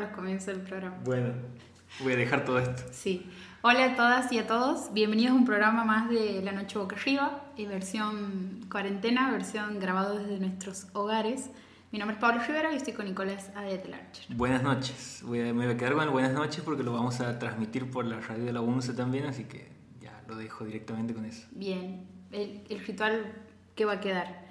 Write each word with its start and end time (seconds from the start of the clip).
Los 0.00 0.10
comienzos 0.12 0.46
del 0.46 0.60
programa. 0.60 0.96
Bueno, 1.04 1.34
voy 2.02 2.14
a 2.14 2.16
dejar 2.16 2.46
todo 2.46 2.58
esto. 2.58 2.82
Sí. 2.90 3.30
Hola 3.60 3.84
a 3.84 3.96
todas 3.96 4.32
y 4.32 4.38
a 4.38 4.46
todos. 4.46 4.94
Bienvenidos 4.94 5.32
a 5.32 5.34
un 5.34 5.44
programa 5.44 5.84
más 5.84 6.08
de 6.08 6.40
La 6.42 6.52
Noche 6.52 6.78
Boca 6.78 6.96
Arriba, 6.96 7.42
en 7.58 7.68
versión 7.68 8.60
cuarentena, 8.70 9.30
versión 9.30 9.78
grabado 9.78 10.18
desde 10.18 10.38
nuestros 10.38 10.86
hogares. 10.94 11.50
Mi 11.92 11.98
nombre 11.98 12.14
es 12.14 12.20
Pablo 12.20 12.40
Rivera 12.46 12.72
y 12.72 12.76
estoy 12.76 12.94
con 12.94 13.04
Nicolás 13.04 13.50
Adet 13.54 13.94
Buenas 14.30 14.62
noches. 14.62 15.20
Voy 15.22 15.40
a, 15.40 15.52
me 15.52 15.66
voy 15.66 15.74
a 15.74 15.76
quedar 15.76 15.92
con 15.92 16.04
el 16.04 16.08
buenas 16.08 16.32
noches 16.32 16.62
porque 16.64 16.82
lo 16.82 16.94
vamos 16.94 17.20
a 17.20 17.38
transmitir 17.38 17.90
por 17.90 18.06
la 18.06 18.20
radio 18.20 18.46
de 18.46 18.54
la 18.54 18.62
UNCE 18.62 18.94
también, 18.94 19.26
así 19.26 19.44
que 19.44 19.70
ya 20.00 20.22
lo 20.28 20.36
dejo 20.36 20.64
directamente 20.64 21.12
con 21.12 21.26
eso. 21.26 21.46
Bien, 21.50 22.06
el, 22.32 22.62
el 22.70 22.86
ritual 22.86 23.34
que 23.74 23.84
va 23.84 23.94
a 23.94 24.00
quedar. 24.00 24.46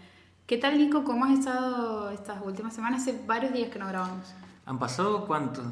¿Qué 0.46 0.58
tal, 0.58 0.78
Nico? 0.78 1.04
¿Cómo 1.04 1.26
has 1.26 1.40
estado 1.40 2.12
estas 2.12 2.38
últimas 2.46 2.76
semanas? 2.76 3.02
Hace 3.02 3.20
varios 3.26 3.52
días 3.52 3.72
que 3.72 3.80
no 3.80 3.88
grabamos. 3.88 4.32
¿Han 4.70 4.78
pasado 4.78 5.26
cuánto? 5.26 5.64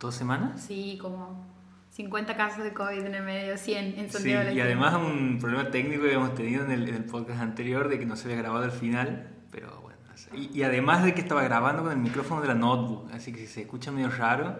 ¿Dos 0.00 0.12
semanas? 0.12 0.60
Sí, 0.66 0.98
como 1.00 1.46
50 1.92 2.36
casos 2.36 2.64
de 2.64 2.74
COVID 2.74 3.04
en 3.04 3.14
el 3.14 3.22
medio, 3.22 3.56
100 3.56 3.96
en 3.96 4.10
Santiago 4.10 4.50
sí, 4.50 4.56
Y 4.56 4.60
además 4.60 4.94
un 4.96 5.38
problema 5.40 5.70
técnico 5.70 6.02
que 6.02 6.08
habíamos 6.08 6.34
tenido 6.34 6.64
en 6.64 6.72
el, 6.72 7.04
podcast 7.04 7.40
anterior 7.40 7.88
de 7.88 8.00
que 8.00 8.06
no 8.06 8.16
se 8.16 8.24
había 8.24 8.38
grabado 8.38 8.64
al 8.64 8.72
final, 8.72 9.30
pero 9.52 9.68
bueno. 9.82 9.98
Y, 10.32 10.50
y, 10.58 10.64
además 10.64 11.04
de 11.04 11.14
que 11.14 11.20
estaba 11.20 11.44
grabando 11.44 11.84
con 11.84 11.92
el 11.92 11.98
micrófono 11.98 12.40
de 12.40 12.48
la 12.48 12.56
notebook, 12.56 13.08
así 13.12 13.30
que 13.30 13.38
si 13.38 13.46
se 13.46 13.60
escucha 13.60 13.92
medio 13.92 14.10
raro, 14.10 14.58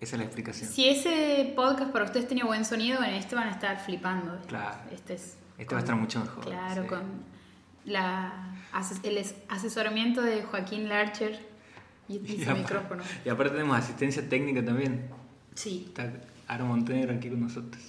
esa 0.00 0.16
es 0.16 0.18
la 0.18 0.24
explicación. 0.24 0.68
Si 0.68 0.88
ese 0.88 1.52
podcast 1.54 1.92
para 1.92 2.04
ustedes 2.04 2.26
tenía 2.26 2.44
buen 2.44 2.64
sonido, 2.64 3.00
en 3.04 3.14
este 3.14 3.36
van 3.36 3.46
a 3.46 3.52
estar 3.52 3.78
flipando. 3.78 4.40
Claro. 4.48 4.80
Este, 4.90 5.14
es 5.14 5.38
este 5.56 5.72
va 5.72 5.78
a 5.78 5.84
estar 5.84 5.94
mucho 5.94 6.18
mejor. 6.18 6.46
Claro, 6.46 6.88
con 6.88 7.04
la, 7.84 8.56
el 9.04 9.24
asesoramiento 9.48 10.20
de 10.20 10.42
Joaquín 10.42 10.88
Larcher 10.88 11.53
y, 12.08 12.14
y, 12.16 12.46
micrófono. 12.46 13.02
Y 13.24 13.28
aparte 13.28 13.52
tenemos 13.52 13.76
asistencia 13.76 14.28
técnica 14.28 14.64
también. 14.64 15.08
Sí. 15.54 15.84
Está 15.88 16.12
Aaron 16.48 16.68
Montenegro 16.68 17.14
aquí 17.14 17.28
con 17.28 17.40
nosotros. 17.40 17.82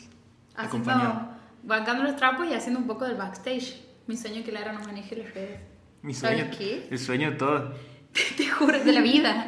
Acompañado. 0.55 1.35
Bancando 1.63 2.03
los 2.03 2.15
trapos 2.15 2.47
y 2.47 2.53
haciendo 2.53 2.79
un 2.79 2.87
poco 2.87 3.05
del 3.05 3.15
backstage. 3.15 3.81
Mi 4.07 4.15
sueño 4.15 4.39
es 4.39 4.45
que 4.45 4.51
Lara 4.51 4.71
nos 4.71 4.85
maneje 4.85 5.15
las 5.15 5.33
redes. 5.33 5.59
Mi 6.01 6.13
sueño. 6.13 6.45
qué? 6.55 6.87
El 6.91 6.99
sueño 6.99 7.31
de 7.31 7.37
todo. 7.37 7.73
Te 8.37 8.47
juro, 8.47 8.79
de 8.79 8.93
la 8.93 9.01
vida. 9.01 9.47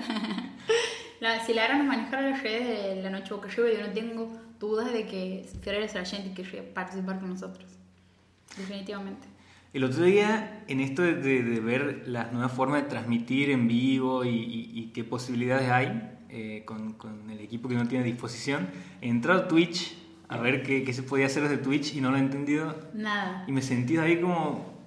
si 1.45 1.53
Lara 1.53 1.77
nos 1.77 1.85
manejara 1.85 2.29
las 2.29 2.41
redes 2.41 2.95
de 2.95 3.03
la 3.03 3.09
noche 3.09 3.33
boca 3.33 3.47
arriba, 3.47 3.69
yo 3.71 3.87
no 3.87 3.93
tengo 3.93 4.33
dudas 4.59 4.91
de 4.91 5.05
que 5.05 5.47
Fiorella 5.61 5.87
Sargenti 5.87 6.31
querría 6.31 6.73
participar 6.73 7.19
con 7.19 7.29
nosotros. 7.29 7.69
Definitivamente. 8.57 9.27
El 9.73 9.83
otro 9.83 10.03
día, 10.03 10.63
en 10.67 10.79
esto 10.79 11.01
de, 11.01 11.13
ver 11.59 12.03
las 12.07 12.31
nuevas 12.31 12.51
formas 12.51 12.83
de 12.83 12.89
transmitir 12.89 13.49
en 13.49 13.67
vivo 13.67 14.23
y, 14.23 14.91
qué 14.93 15.03
posibilidades 15.03 15.69
hay 15.69 16.17
eh, 16.29 16.63
con, 16.65 16.95
el 17.29 17.39
equipo 17.39 17.69
que 17.69 17.75
no 17.75 17.87
tiene 17.87 18.03
a 18.03 18.07
disposición, 18.07 18.69
he 19.01 19.09
entrado 19.09 19.41
a 19.41 19.47
Twitch 19.47 19.95
a 20.29 20.37
ver 20.37 20.63
qué, 20.63 20.91
se 20.93 21.03
podía 21.03 21.27
hacer 21.27 21.43
desde 21.43 21.57
Twitch 21.57 21.95
y 21.95 22.01
no 22.01 22.11
lo 22.11 22.17
he 22.17 22.19
entendido. 22.19 22.75
Nada. 22.93 23.45
Y 23.47 23.51
me 23.51 23.61
sentí 23.61 23.97
ahí 23.97 24.19
como 24.19 24.77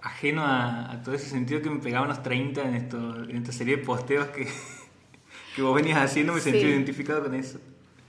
ajeno 0.00 0.44
a, 0.44 1.00
todo 1.04 1.14
ese 1.14 1.28
sentido 1.28 1.62
que 1.62 1.70
me 1.70 1.80
pegaban 1.80 2.08
los 2.08 2.22
30 2.22 2.62
en, 2.62 2.74
esto, 2.74 3.24
en 3.24 3.36
esta 3.36 3.52
serie 3.52 3.76
de 3.78 3.82
posteos 3.82 4.28
que, 4.28 4.46
que 5.56 5.62
vos 5.62 5.74
venías 5.74 5.98
haciendo, 5.98 6.32
me 6.32 6.40
sentí 6.40 6.60
identificado 6.60 7.22
con 7.22 7.34
eso. 7.34 7.58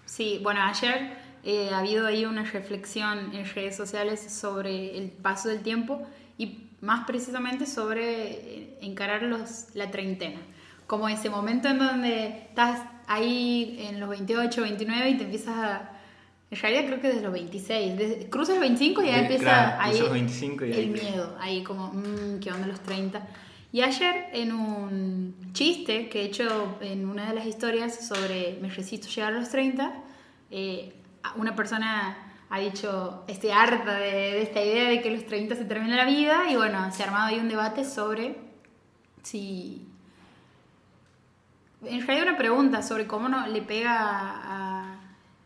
Sí, 0.06 0.40
bueno, 0.44 0.62
ayer 0.62 1.23
eh, 1.44 1.70
ha 1.74 1.80
habido 1.80 2.08
ahí 2.08 2.26
una 2.26 2.44
reflexión 2.44 3.36
en 3.36 3.46
redes 3.46 3.76
sociales 3.76 4.22
sobre 4.22 4.98
el 4.98 5.10
paso 5.10 5.50
del 5.50 5.60
tiempo 5.60 6.02
y 6.38 6.70
más 6.82 7.06
precisamente 7.06 7.66
sobre 7.66 8.32
eh, 8.32 8.78
encarar 8.82 9.24
los, 9.24 9.68
la 9.74 9.92
treintena. 9.92 10.40
Como 10.88 11.10
ese 11.10 11.30
momento 11.30 11.68
en 11.68 11.80
donde 11.80 12.28
estás 12.50 12.82
ahí 13.08 13.78
en 13.90 14.00
los 14.00 14.10
28, 14.10 14.62
29 14.62 15.10
y 15.10 15.18
te 15.18 15.24
empiezas 15.24 15.58
a... 15.58 15.90
En 16.52 16.60
realidad 16.60 16.86
creo 16.86 17.02
que 17.02 17.08
desde 17.08 17.22
los 17.22 17.34
26. 17.34 17.98
Desde, 17.98 18.30
cruzas 18.30 18.56
los 18.56 18.62
25 18.62 19.02
y 19.02 19.06
ya 19.08 19.20
empieza 19.22 19.84
ahí, 19.84 19.98
el 19.98 20.90
miedo. 20.90 21.36
Ahí 21.40 21.64
como, 21.64 21.92
mmm, 21.92 22.40
¿qué 22.40 22.52
onda 22.52 22.68
los 22.68 22.80
30? 22.82 23.28
Y 23.72 23.82
ayer 23.82 24.28
en 24.34 24.52
un 24.52 25.36
chiste 25.52 26.08
que 26.08 26.22
he 26.22 26.26
hecho 26.26 26.78
en 26.80 27.10
una 27.10 27.30
de 27.30 27.34
las 27.34 27.48
historias 27.48 28.08
sobre 28.08 28.60
me 28.62 28.70
resisto 28.70 29.08
a 29.08 29.10
llegar 29.10 29.34
a 29.34 29.40
los 29.40 29.50
30, 29.50 29.94
eh, 30.52 30.94
una 31.36 31.56
persona 31.56 32.18
ha 32.50 32.60
dicho, 32.60 33.24
estoy 33.28 33.50
harta 33.50 33.96
de, 33.96 34.44
esta 34.44 34.64
idea 34.64 34.90
de 34.90 35.02
que 35.02 35.10
los 35.10 35.26
30 35.26 35.56
se 35.56 35.66
termina 35.66 35.96
la 35.96 36.06
vida 36.06 36.52
y 36.52 36.56
bueno, 36.56 36.92
se 36.92 37.02
ha 37.02 37.08
armado 37.08 37.28
ahí 37.28 37.40
un 37.40 37.50
debate 37.50 37.84
sobre 37.84 38.36
si... 39.24 39.88
En 41.84 42.06
realidad 42.06 42.30
una 42.30 42.38
pregunta 42.38 42.84
sobre 42.84 43.08
cómo 43.08 43.28
no 43.28 43.48
le 43.48 43.64
pega 43.64 43.98
a, 44.00 45.00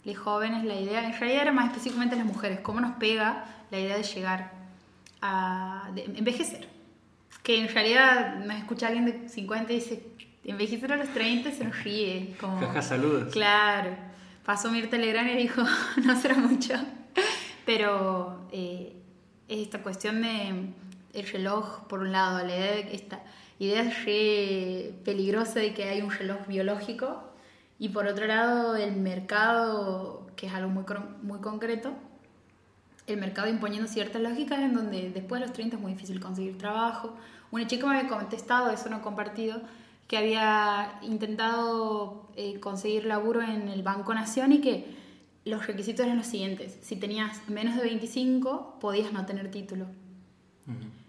los 0.04 0.18
jóvenes 0.18 0.66
la 0.66 0.76
idea, 0.76 1.06
en 1.06 1.18
realidad 1.18 1.44
era 1.44 1.52
más 1.52 1.68
específicamente 1.68 2.16
a 2.16 2.18
las 2.18 2.28
mujeres, 2.28 2.59
cómo 2.59 2.82
nos 2.82 2.98
pega 2.98 3.46
la 3.72 3.80
idea 3.80 3.98
de 3.98 4.04
llegar 4.04 4.52
a 5.22 5.90
envejecer. 5.96 6.68
Que 7.42 7.62
en 7.62 7.70
realidad 7.74 8.38
me 8.46 8.58
escucha 8.58 8.88
alguien 8.88 9.06
de 9.06 9.30
50 9.30 9.72
y 9.72 9.76
dice, 9.76 10.04
envejecer 10.44 10.92
a 10.92 10.98
los 10.98 11.09
30 11.09 11.52
se 11.52 11.64
nos 11.64 11.84
ríe. 11.84 12.36
Como, 12.40 12.59
Caja 12.59 12.82
saludos. 12.82 13.32
Claro 13.34 14.08
pasó 14.47 14.72
Mirta 14.72 14.97
Legrand 14.97 15.30
y 15.31 15.35
dijo, 15.35 15.62
no 16.06 16.19
será 16.19 16.35
mucho. 16.35 16.74
Pero 17.66 18.47
eh, 18.53 18.96
esta 19.50 19.84
cuestión 19.84 20.22
de 20.22 20.69
el 21.13 21.28
reloj, 21.28 21.81
por 21.88 22.00
un 22.00 22.13
lado, 22.13 22.40
la 22.47 22.56
idea 22.56 22.72
de 22.72 22.96
esta 22.96 23.19
idea 23.59 23.84
re 24.06 24.94
peligrosa 25.03 25.59
de 25.59 25.74
que 25.74 25.90
hay 25.90 26.02
un 26.02 26.12
reloj 26.12 26.47
biológico, 26.47 27.24
y 27.78 27.90
por 27.90 28.08
otro 28.08 28.25
lado, 28.25 28.78
el 28.78 28.96
mercado, 28.96 30.25
que 30.38 30.47
es 30.47 30.53
algo 30.53 30.69
muy, 30.69 30.85
muy 31.24 31.40
concreto, 31.40 31.91
el 33.06 33.18
mercado 33.18 33.50
imponiendo 33.50 33.90
ciertas 33.90 34.22
lógicas 34.22 34.59
en 34.59 34.74
donde 34.74 35.09
después 35.09 35.41
de 35.41 35.47
los 35.47 35.53
30 35.53 35.75
es 35.75 35.81
muy 35.81 35.91
difícil 35.91 36.22
conseguir 36.22 36.58
trabajo. 36.58 37.14
Una 37.52 37.68
chica 37.68 37.85
me 37.85 37.97
había 37.97 38.09
contestado, 38.09 38.72
eso 38.72 38.90
no 38.90 39.02
compartido, 39.02 39.62
que 40.07 40.18
había 40.18 41.00
intentado 41.01 42.29
eh, 42.35 42.59
conseguir 42.59 43.06
laburo 43.06 43.41
en 43.41 43.68
el 43.69 43.84
Banco 43.84 44.13
Nación 44.13 44.53
y 44.53 44.62
que 44.62 44.85
los 45.44 45.68
requisitos 45.68 46.06
eran 46.06 46.18
los 46.18 46.28
siguientes. 46.28 46.78
Si 46.81 46.95
tenías 46.95 47.47
menos 47.50 47.75
de 47.75 47.84
25, 47.84 48.78
podías 48.79 49.12
no 49.13 49.25
tener 49.25 49.51
título. 49.51 49.85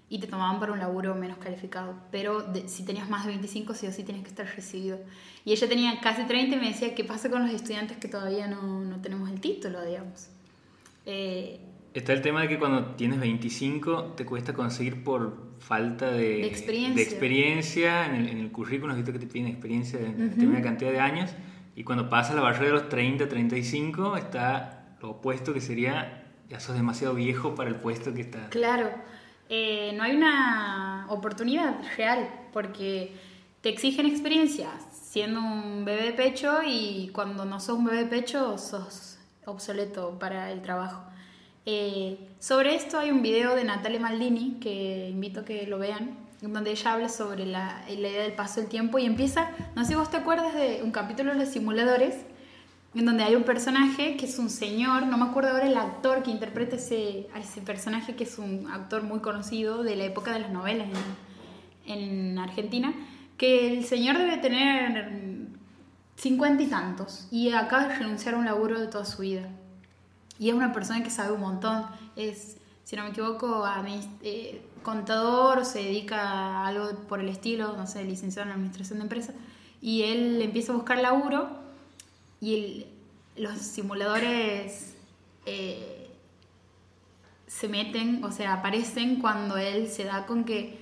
Y 0.08 0.20
te 0.20 0.26
tomaban 0.26 0.60
para 0.60 0.72
un 0.72 0.78
laburo 0.78 1.14
menos 1.14 1.38
calificado. 1.38 1.94
Pero 2.12 2.52
si 2.66 2.84
tenías 2.84 3.10
más 3.10 3.24
de 3.24 3.32
25, 3.32 3.74
sí 3.74 3.86
o 3.86 3.92
sí 3.92 4.04
tenías 4.04 4.24
que 4.24 4.30
estar 4.30 4.46
recibido. 4.46 4.98
Y 5.44 5.52
ella 5.52 5.68
tenía 5.68 6.00
casi 6.00 6.24
30 6.24 6.56
y 6.56 6.60
me 6.60 6.68
decía, 6.68 6.94
¿qué 6.94 7.04
pasa 7.04 7.28
con 7.28 7.42
los 7.42 7.52
estudiantes 7.52 7.98
que 7.98 8.08
todavía 8.08 8.46
no, 8.46 8.80
no 8.80 9.00
tenemos 9.00 9.28
el 9.30 9.40
título, 9.40 9.84
digamos? 9.84 10.28
Eh, 11.04 11.60
Está 11.98 12.12
el 12.12 12.22
tema 12.22 12.42
de 12.42 12.48
que 12.48 12.60
cuando 12.60 12.94
tienes 12.94 13.18
25 13.18 14.14
te 14.16 14.24
cuesta 14.24 14.52
conseguir 14.52 15.02
por 15.02 15.48
falta 15.58 16.08
de, 16.12 16.46
experiencia, 16.46 18.06
En, 18.06 18.14
el, 18.14 18.28
en 18.28 18.38
el 18.38 18.52
currículum, 18.52 18.94
visto 18.94 19.12
que 19.12 19.18
te 19.18 19.26
piden 19.26 19.48
experiencia 19.48 19.98
de 19.98 20.12
determinada 20.12 20.62
cantidad 20.62 20.92
de 20.92 21.00
años, 21.00 21.30
y 21.74 21.82
cuando 21.82 22.08
pasa 22.08 22.34
la 22.34 22.40
barrera 22.40 22.66
de 22.66 22.72
los 22.72 22.88
30, 22.88 23.28
35, 23.28 24.16
está 24.16 24.94
lo 25.02 25.10
opuesto 25.10 25.52
que 25.52 25.60
sería, 25.60 26.24
ya 26.48 26.60
sos 26.60 26.76
demasiado 26.76 27.14
viejo 27.14 27.56
para 27.56 27.68
el 27.68 27.74
puesto 27.74 28.14
que 28.14 28.20
está. 28.20 28.48
Claro, 28.50 28.90
eh, 29.48 29.92
no 29.96 30.04
hay 30.04 30.14
una 30.14 31.06
oportunidad 31.08 31.80
real, 31.96 32.28
porque 32.52 33.12
te 33.60 33.70
exigen 33.70 34.06
experiencia 34.06 34.68
siendo 34.92 35.40
un 35.40 35.84
bebé 35.84 36.04
de 36.04 36.12
pecho 36.12 36.60
y 36.64 37.10
cuando 37.12 37.44
no 37.44 37.58
sos 37.58 37.76
un 37.76 37.86
bebé 37.86 38.04
de 38.04 38.06
pecho 38.06 38.56
sos 38.56 39.18
obsoleto 39.46 40.16
para 40.20 40.52
el 40.52 40.62
trabajo. 40.62 41.02
Eh, 41.70 42.16
sobre 42.38 42.74
esto 42.74 42.98
hay 42.98 43.10
un 43.10 43.20
video 43.20 43.54
de 43.54 43.62
Natalia 43.62 44.00
Maldini 44.00 44.56
que 44.58 45.10
invito 45.10 45.40
a 45.40 45.44
que 45.44 45.66
lo 45.66 45.78
vean, 45.78 46.16
donde 46.40 46.70
ella 46.70 46.94
habla 46.94 47.10
sobre 47.10 47.44
la, 47.44 47.84
idea 47.90 48.22
del 48.22 48.32
paso 48.32 48.60
del 48.60 48.70
tiempo 48.70 48.98
y 48.98 49.04
empieza, 49.04 49.50
no 49.76 49.82
sé 49.82 49.90
si 49.90 49.94
vos 49.94 50.10
te 50.10 50.16
acuerdas 50.16 50.54
de 50.54 50.80
un 50.82 50.92
capítulo 50.92 51.34
de 51.34 51.40
los 51.40 51.50
simuladores, 51.50 52.24
en 52.94 53.04
donde 53.04 53.22
hay 53.22 53.36
un 53.36 53.42
personaje 53.42 54.16
que 54.16 54.24
es 54.24 54.38
un 54.38 54.48
señor, 54.48 55.06
no 55.08 55.18
me 55.18 55.26
acuerdo 55.26 55.50
ahora 55.50 55.66
el 55.66 55.76
actor 55.76 56.22
que 56.22 56.30
interpreta 56.30 56.76
ese, 56.76 57.28
a 57.34 57.38
ese 57.38 57.60
personaje, 57.60 58.16
que 58.16 58.24
es 58.24 58.38
un 58.38 58.66
actor 58.72 59.02
muy 59.02 59.20
conocido 59.20 59.82
de 59.82 59.94
la 59.94 60.04
época 60.04 60.32
de 60.32 60.40
las 60.40 60.50
novelas 60.50 60.88
en, 61.84 61.98
en 61.98 62.38
Argentina, 62.38 62.94
que 63.36 63.76
el 63.76 63.84
señor 63.84 64.16
debe 64.16 64.38
tener 64.38 65.06
cincuenta 66.16 66.62
y 66.62 66.68
tantos 66.68 67.28
y 67.30 67.50
acaba 67.50 67.88
de 67.88 67.98
renunciar 67.98 68.36
a 68.36 68.38
un 68.38 68.46
laburo 68.46 68.80
de 68.80 68.86
toda 68.86 69.04
su 69.04 69.20
vida. 69.20 69.50
Y 70.38 70.48
es 70.48 70.54
una 70.54 70.72
persona 70.72 71.02
que 71.02 71.10
sabe 71.10 71.32
un 71.32 71.40
montón. 71.40 71.84
Es, 72.16 72.56
si 72.84 72.96
no 72.96 73.04
me 73.04 73.10
equivoco, 73.10 73.64
eh, 74.22 74.62
contador, 74.82 75.64
se 75.64 75.82
dedica 75.82 76.20
a 76.20 76.66
algo 76.66 76.90
por 77.08 77.20
el 77.20 77.28
estilo, 77.28 77.76
no 77.76 77.86
sé, 77.86 78.04
licenciado 78.04 78.48
en 78.48 78.54
administración 78.54 78.98
de 78.98 79.04
empresas. 79.04 79.34
Y 79.80 80.02
él 80.02 80.40
empieza 80.42 80.72
a 80.72 80.76
buscar 80.76 80.98
laburo 80.98 81.48
y 82.40 82.86
los 83.36 83.58
simuladores 83.58 84.94
eh, 85.46 86.10
se 87.46 87.68
meten, 87.68 88.22
o 88.24 88.32
sea, 88.32 88.54
aparecen 88.54 89.16
cuando 89.16 89.56
él 89.56 89.88
se 89.88 90.04
da 90.04 90.26
con 90.26 90.44
que 90.44 90.78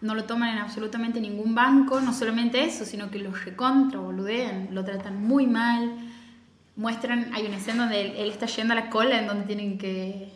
no 0.00 0.14
lo 0.14 0.24
toman 0.24 0.50
en 0.50 0.58
absolutamente 0.58 1.20
ningún 1.20 1.54
banco, 1.54 2.00
no 2.00 2.14
solamente 2.14 2.64
eso, 2.64 2.84
sino 2.84 3.10
que 3.10 3.18
lo 3.18 3.32
recontra, 3.32 4.00
boludean, 4.00 4.68
lo 4.72 4.84
tratan 4.84 5.22
muy 5.22 5.46
mal. 5.46 6.09
Muestran, 6.80 7.30
hay 7.34 7.44
una 7.44 7.58
escena 7.58 7.82
donde 7.82 8.22
él, 8.22 8.30
está 8.30 8.46
yendo 8.46 8.72
a 8.72 8.74
la 8.74 8.88
cola 8.88 9.18
en 9.18 9.26
donde 9.26 9.44
tienen 9.44 9.76
que 9.76 10.32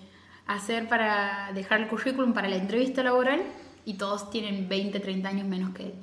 hacer 0.47 0.91
para 0.91 1.51
dejar 1.55 1.81
el 1.81 1.89
currículum 1.89 2.35
para 2.35 2.49
la 2.49 2.57
entrevista 2.57 3.03
laboral 3.03 3.41
y 3.87 3.95
todos 3.95 4.29
tienen 4.29 4.69
20, 4.69 5.01
30 5.01 5.27
años 5.27 5.49
menos 5.49 5.75
que 5.75 5.85
él. 5.85 5.95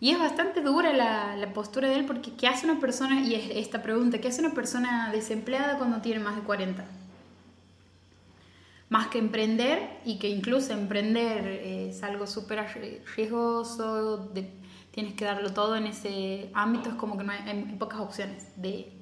Y 0.00 0.08
es 0.12 0.18
bastante 0.18 0.62
dura 0.62 0.94
la, 0.94 1.36
la, 1.36 1.52
postura 1.52 1.90
de 1.90 1.96
él 1.96 2.06
porque 2.06 2.32
¿qué 2.32 2.48
hace 2.48 2.64
una 2.64 2.80
persona, 2.80 3.20
y 3.20 3.34
es 3.34 3.50
esta 3.54 3.82
pregunta, 3.82 4.18
¿qué 4.18 4.28
hace 4.28 4.40
una 4.40 4.54
persona 4.54 5.12
desempleada 5.12 5.76
cuando 5.76 6.00
tiene 6.00 6.20
más 6.20 6.36
de 6.36 6.42
40? 6.42 6.86
Más 8.88 9.08
que 9.08 9.18
emprender 9.18 9.98
y 10.06 10.18
que 10.18 10.30
incluso 10.30 10.72
emprender 10.72 11.46
es 11.46 12.02
algo 12.02 12.26
súper 12.26 12.64
riesgoso, 13.14 14.32
tienes 14.90 15.12
que 15.12 15.26
darlo 15.26 15.52
todo 15.52 15.76
en 15.76 15.84
ese 15.84 16.48
ámbito, 16.54 16.88
es 16.88 16.94
como 16.94 17.18
que 17.18 17.24
no 17.24 17.32
hay, 17.32 17.40
hay 17.46 17.76
pocas 17.78 18.00
opciones 18.00 18.46
de, 18.56 19.01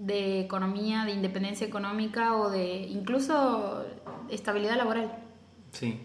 de 0.00 0.40
economía, 0.40 1.04
de 1.04 1.12
independencia 1.12 1.66
económica 1.66 2.36
o 2.36 2.50
de 2.50 2.82
incluso 2.88 3.84
estabilidad 4.30 4.76
laboral. 4.76 5.12
Sí, 5.72 6.00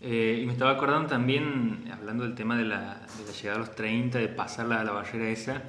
eh, 0.00 0.40
y 0.42 0.46
me 0.46 0.52
estaba 0.52 0.72
acordando 0.72 1.08
también, 1.08 1.90
hablando 1.92 2.24
del 2.24 2.34
tema 2.34 2.56
de 2.56 2.64
la, 2.64 3.00
llegada 3.40 3.56
a 3.56 3.60
los 3.60 3.74
30, 3.74 4.18
de 4.18 4.28
pasar 4.28 4.66
la, 4.66 4.84
la 4.84 4.92
barrera 4.92 5.28
esa, 5.28 5.62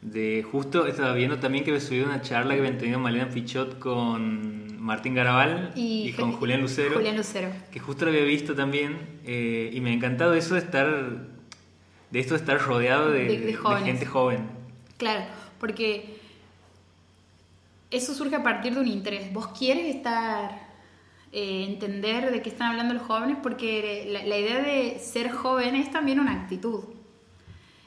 de 0.00 0.44
justo 0.50 0.86
estaba 0.86 1.14
viendo 1.14 1.38
también 1.38 1.64
que 1.64 1.72
me 1.72 1.80
subido 1.80 2.04
una 2.04 2.20
charla 2.20 2.54
que 2.54 2.60
habían 2.60 2.78
tenido 2.78 2.98
Malena 2.98 3.30
Pichot 3.30 3.78
con 3.78 4.78
Martín 4.78 5.14
Garabal 5.14 5.72
y, 5.74 6.12
con 6.12 6.32
Julián 6.32 6.60
Lucero, 6.60 6.94
Julián 6.94 7.16
Lucero. 7.16 7.48
Que 7.72 7.80
justo 7.80 8.04
lo 8.04 8.10
había 8.10 8.24
visto 8.24 8.54
también 8.54 8.98
eh, 9.24 9.70
y 9.72 9.80
me 9.80 9.90
ha 9.90 9.92
encantado 9.94 10.34
eso 10.34 10.54
de 10.54 10.60
estar, 10.60 10.86
de 12.10 12.20
esto 12.20 12.34
de 12.34 12.40
estar 12.40 12.60
rodeado 12.60 13.10
de, 13.10 13.38
de 13.38 13.56
gente 13.82 14.04
joven. 14.04 14.46
Claro, 14.98 15.24
porque 15.58 16.13
eso 17.96 18.14
surge 18.14 18.36
a 18.36 18.42
partir 18.42 18.74
de 18.74 18.80
un 18.80 18.88
interés. 18.88 19.32
Vos 19.32 19.48
quieres 19.48 19.94
estar 19.94 20.64
eh, 21.32 21.64
entender 21.68 22.30
de 22.30 22.42
qué 22.42 22.48
están 22.48 22.70
hablando 22.70 22.94
los 22.94 23.02
jóvenes, 23.02 23.38
porque 23.42 24.06
la, 24.08 24.38
idea 24.38 24.60
de 24.60 24.98
ser 25.00 25.32
joven 25.32 25.74
es 25.74 25.90
también 25.90 26.20
una 26.20 26.32
actitud. 26.32 26.84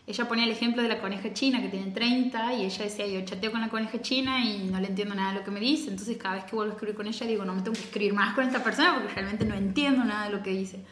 Ella 0.06 0.27
ponía 0.27 0.45
el 0.45 0.51
ejemplo 0.51 0.81
de 0.81 0.89
la 0.89 1.00
coneja 1.00 1.33
china 1.33 1.62
que 1.62 1.69
tiene 1.69 1.92
30 1.92 2.56
y 2.56 2.65
ella 2.65 2.83
decía, 2.83 3.07
yo 3.07 3.25
chateo 3.25 3.51
con 3.51 3.62
la 3.62 3.69
coneja 3.69 4.01
china 4.01 4.44
y 4.44 4.69
no 4.71 4.80
le 4.80 4.88
entiendo 4.88 5.15
nada 5.15 5.33
de 5.33 5.39
lo 5.39 5.45
que 5.45 5.51
me 5.51 5.59
dice, 5.59 5.89
entonces 5.89 6.18
cada 6.18 6.36
vez 6.36 6.44
que 6.45 6.56
vuelvo 6.56 6.71
a 6.71 6.75
escribir 6.75 6.95
con 6.95 7.07
ella 7.07 7.25
digo, 7.25 7.45
no 7.45 7.53
me 7.53 7.62
tengo 7.62 7.74
que 7.74 7.83
escribir 7.83 8.13
más 8.13 8.33
con 8.33 8.45
esta 8.45 8.63
persona 8.63 8.95
porque 8.95 9.13
realmente 9.13 9.45
no 9.45 9.56
entiendo 9.56 10.06
nada 10.06 10.25
de 10.25 10.36
lo 10.36 10.44
que 10.44 10.51
dice. 10.51 10.86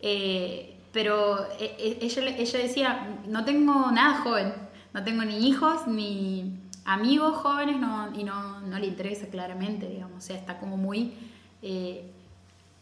Eh, 0.00 0.78
pero 0.92 1.46
eh, 1.58 1.98
ella, 2.02 2.26
ella 2.26 2.58
decía, 2.58 3.18
no 3.26 3.44
tengo 3.44 3.90
nada 3.90 4.18
joven, 4.18 4.52
no 4.92 5.02
tengo 5.02 5.24
ni 5.24 5.48
hijos 5.48 5.86
ni 5.86 6.58
amigos 6.84 7.36
jóvenes 7.36 7.78
no, 7.78 8.12
y 8.14 8.24
no, 8.24 8.60
no 8.60 8.78
le 8.78 8.86
interesa 8.86 9.26
claramente, 9.26 9.88
digamos, 9.88 10.18
o 10.18 10.26
sea, 10.26 10.36
está 10.36 10.58
como 10.58 10.76
muy 10.76 11.14
eh, 11.62 12.02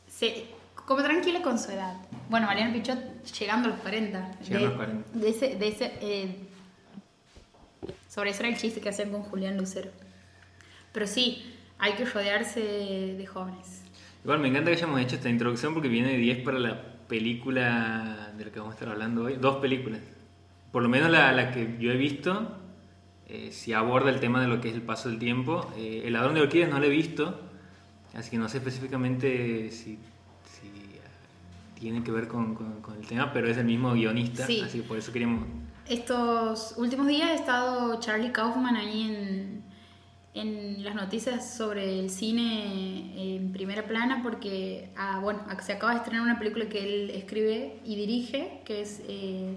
se, 0.08 0.47
como 0.87 1.02
tranquila 1.02 1.43
con 1.43 1.58
su 1.58 1.70
edad. 1.70 1.94
Bueno, 2.29 2.47
Mariana 2.47 2.73
Pichot 2.73 2.99
llegando 3.38 3.69
a 3.69 3.73
los 3.73 3.81
40. 3.81 4.31
Llegando 4.43 4.58
de, 4.58 4.64
a 4.64 4.69
los 4.69 4.76
40. 4.76 5.19
De 5.19 5.29
ese, 5.29 5.56
de 5.56 5.69
ese, 5.69 5.93
eh, 6.00 6.37
sobre 8.08 8.31
eso 8.31 8.41
era 8.41 8.49
el 8.49 8.56
chiste 8.56 8.81
que 8.81 8.88
hacían 8.88 9.11
con 9.11 9.23
Julián 9.23 9.56
Lucero. 9.56 9.91
Pero 10.93 11.06
sí, 11.06 11.55
hay 11.79 11.93
que 11.93 12.05
rodearse 12.05 12.61
de, 12.61 13.26
jóvenes. 13.26 13.82
Igual 14.25 14.41
me 14.41 14.49
encanta 14.49 14.70
que 14.70 14.76
hayamos 14.76 15.00
hecho 15.00 15.17
esta 15.17 15.29
introducción 15.29 15.75
porque 15.75 15.88
viene 15.88 16.08
de 16.11 16.19
10 16.19 16.43
para 16.43 16.58
la 16.58 16.82
película 17.06 18.32
de 18.37 18.44
la 18.44 18.50
que 18.50 18.58
vamos 18.58 18.73
a 18.73 18.75
estar 18.75 18.88
hablando 18.88 19.25
hoy. 19.25 19.37
Dos 19.37 19.56
películas. 19.56 20.00
Por 20.73 20.82
lo 20.82 20.88
menos 20.88 21.11
la, 21.11 21.32
la 21.32 21.52
que 21.52 21.76
yo 21.79 21.93
he 21.93 21.97
visto, 21.97 22.59
eh, 23.30 23.50
si 23.52 23.72
aborda 23.72 24.10
el 24.10 24.20
tema 24.20 24.40
de 24.40 24.48
lo 24.48 24.60
que 24.60 24.68
es 24.70 24.74
el 24.74 24.82
paso 24.82 25.08
del 25.08 25.18
tiempo. 25.18 25.72
Eh, 25.76 26.02
el 26.04 26.14
ladrón 26.14 26.34
de 26.34 26.40
orquídeas 26.40 26.70
no 26.70 26.78
lo 26.78 26.86
he 26.86 26.90
visto, 26.90 27.38
Así 28.14 28.30
que 28.30 28.38
no 28.38 28.48
sé 28.48 28.58
específicamente 28.58 29.70
si, 29.70 29.98
tiene 31.78 32.02
que 32.02 32.10
ver 32.10 32.28
con, 32.28 32.58
el 33.00 33.06
tema, 33.06 33.32
pero 33.32 33.48
es 33.48 33.56
el 33.56 33.64
mismo 33.64 33.92
guionista, 33.92 34.44
así 34.44 34.80
que 34.80 34.82
por 34.82 34.98
eso 34.98 35.12
queríamos... 35.12 35.46
Estos 35.88 36.74
últimos 36.76 37.06
días 37.06 37.30
ha 37.30 37.34
estado 37.34 37.98
Charlie 38.00 38.32
Kaufman 38.32 38.76
ahí 38.76 39.02
en, 39.02 39.62
en 40.34 40.84
las 40.84 40.94
noticias 40.94 41.56
sobre 41.56 41.98
el 41.98 42.10
cine 42.10 43.36
en 43.36 43.52
primera 43.52 43.86
plana 43.86 44.20
porque 44.22 44.90
ah, 44.96 45.20
bueno, 45.22 45.40
se 45.62 45.72
acaba 45.72 45.92
de 45.92 45.98
estrenar 45.98 46.22
una 46.22 46.38
película 46.38 46.68
que 46.68 46.84
él 46.84 47.10
escribe 47.10 47.78
y 47.84 47.96
dirige, 47.96 48.60
que 48.64 48.82
es... 48.82 49.02
Eh, 49.08 49.56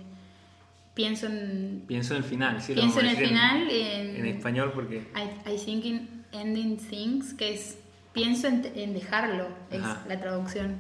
pienso 0.94 1.28
en... 1.28 1.84
Pienso 1.88 2.14
en 2.14 2.24
el 2.24 2.24
final, 2.24 2.62
sí. 2.62 2.74
Pienso 2.74 3.00
en 3.00 3.08
el 3.08 3.18
final. 3.18 3.68
En, 3.70 4.16
en, 4.16 4.26
español 4.26 4.72
porque... 4.74 5.08
I, 5.16 5.50
I 5.50 5.58
think 5.58 5.86
in 5.86 6.24
ending 6.34 6.78
things, 6.78 7.34
que 7.34 7.54
es 7.54 7.78
pienso 8.12 8.48
en, 8.48 8.94
dejarlo, 8.94 9.48
es 9.72 9.82
la 9.82 10.20
traducción. 10.20 10.78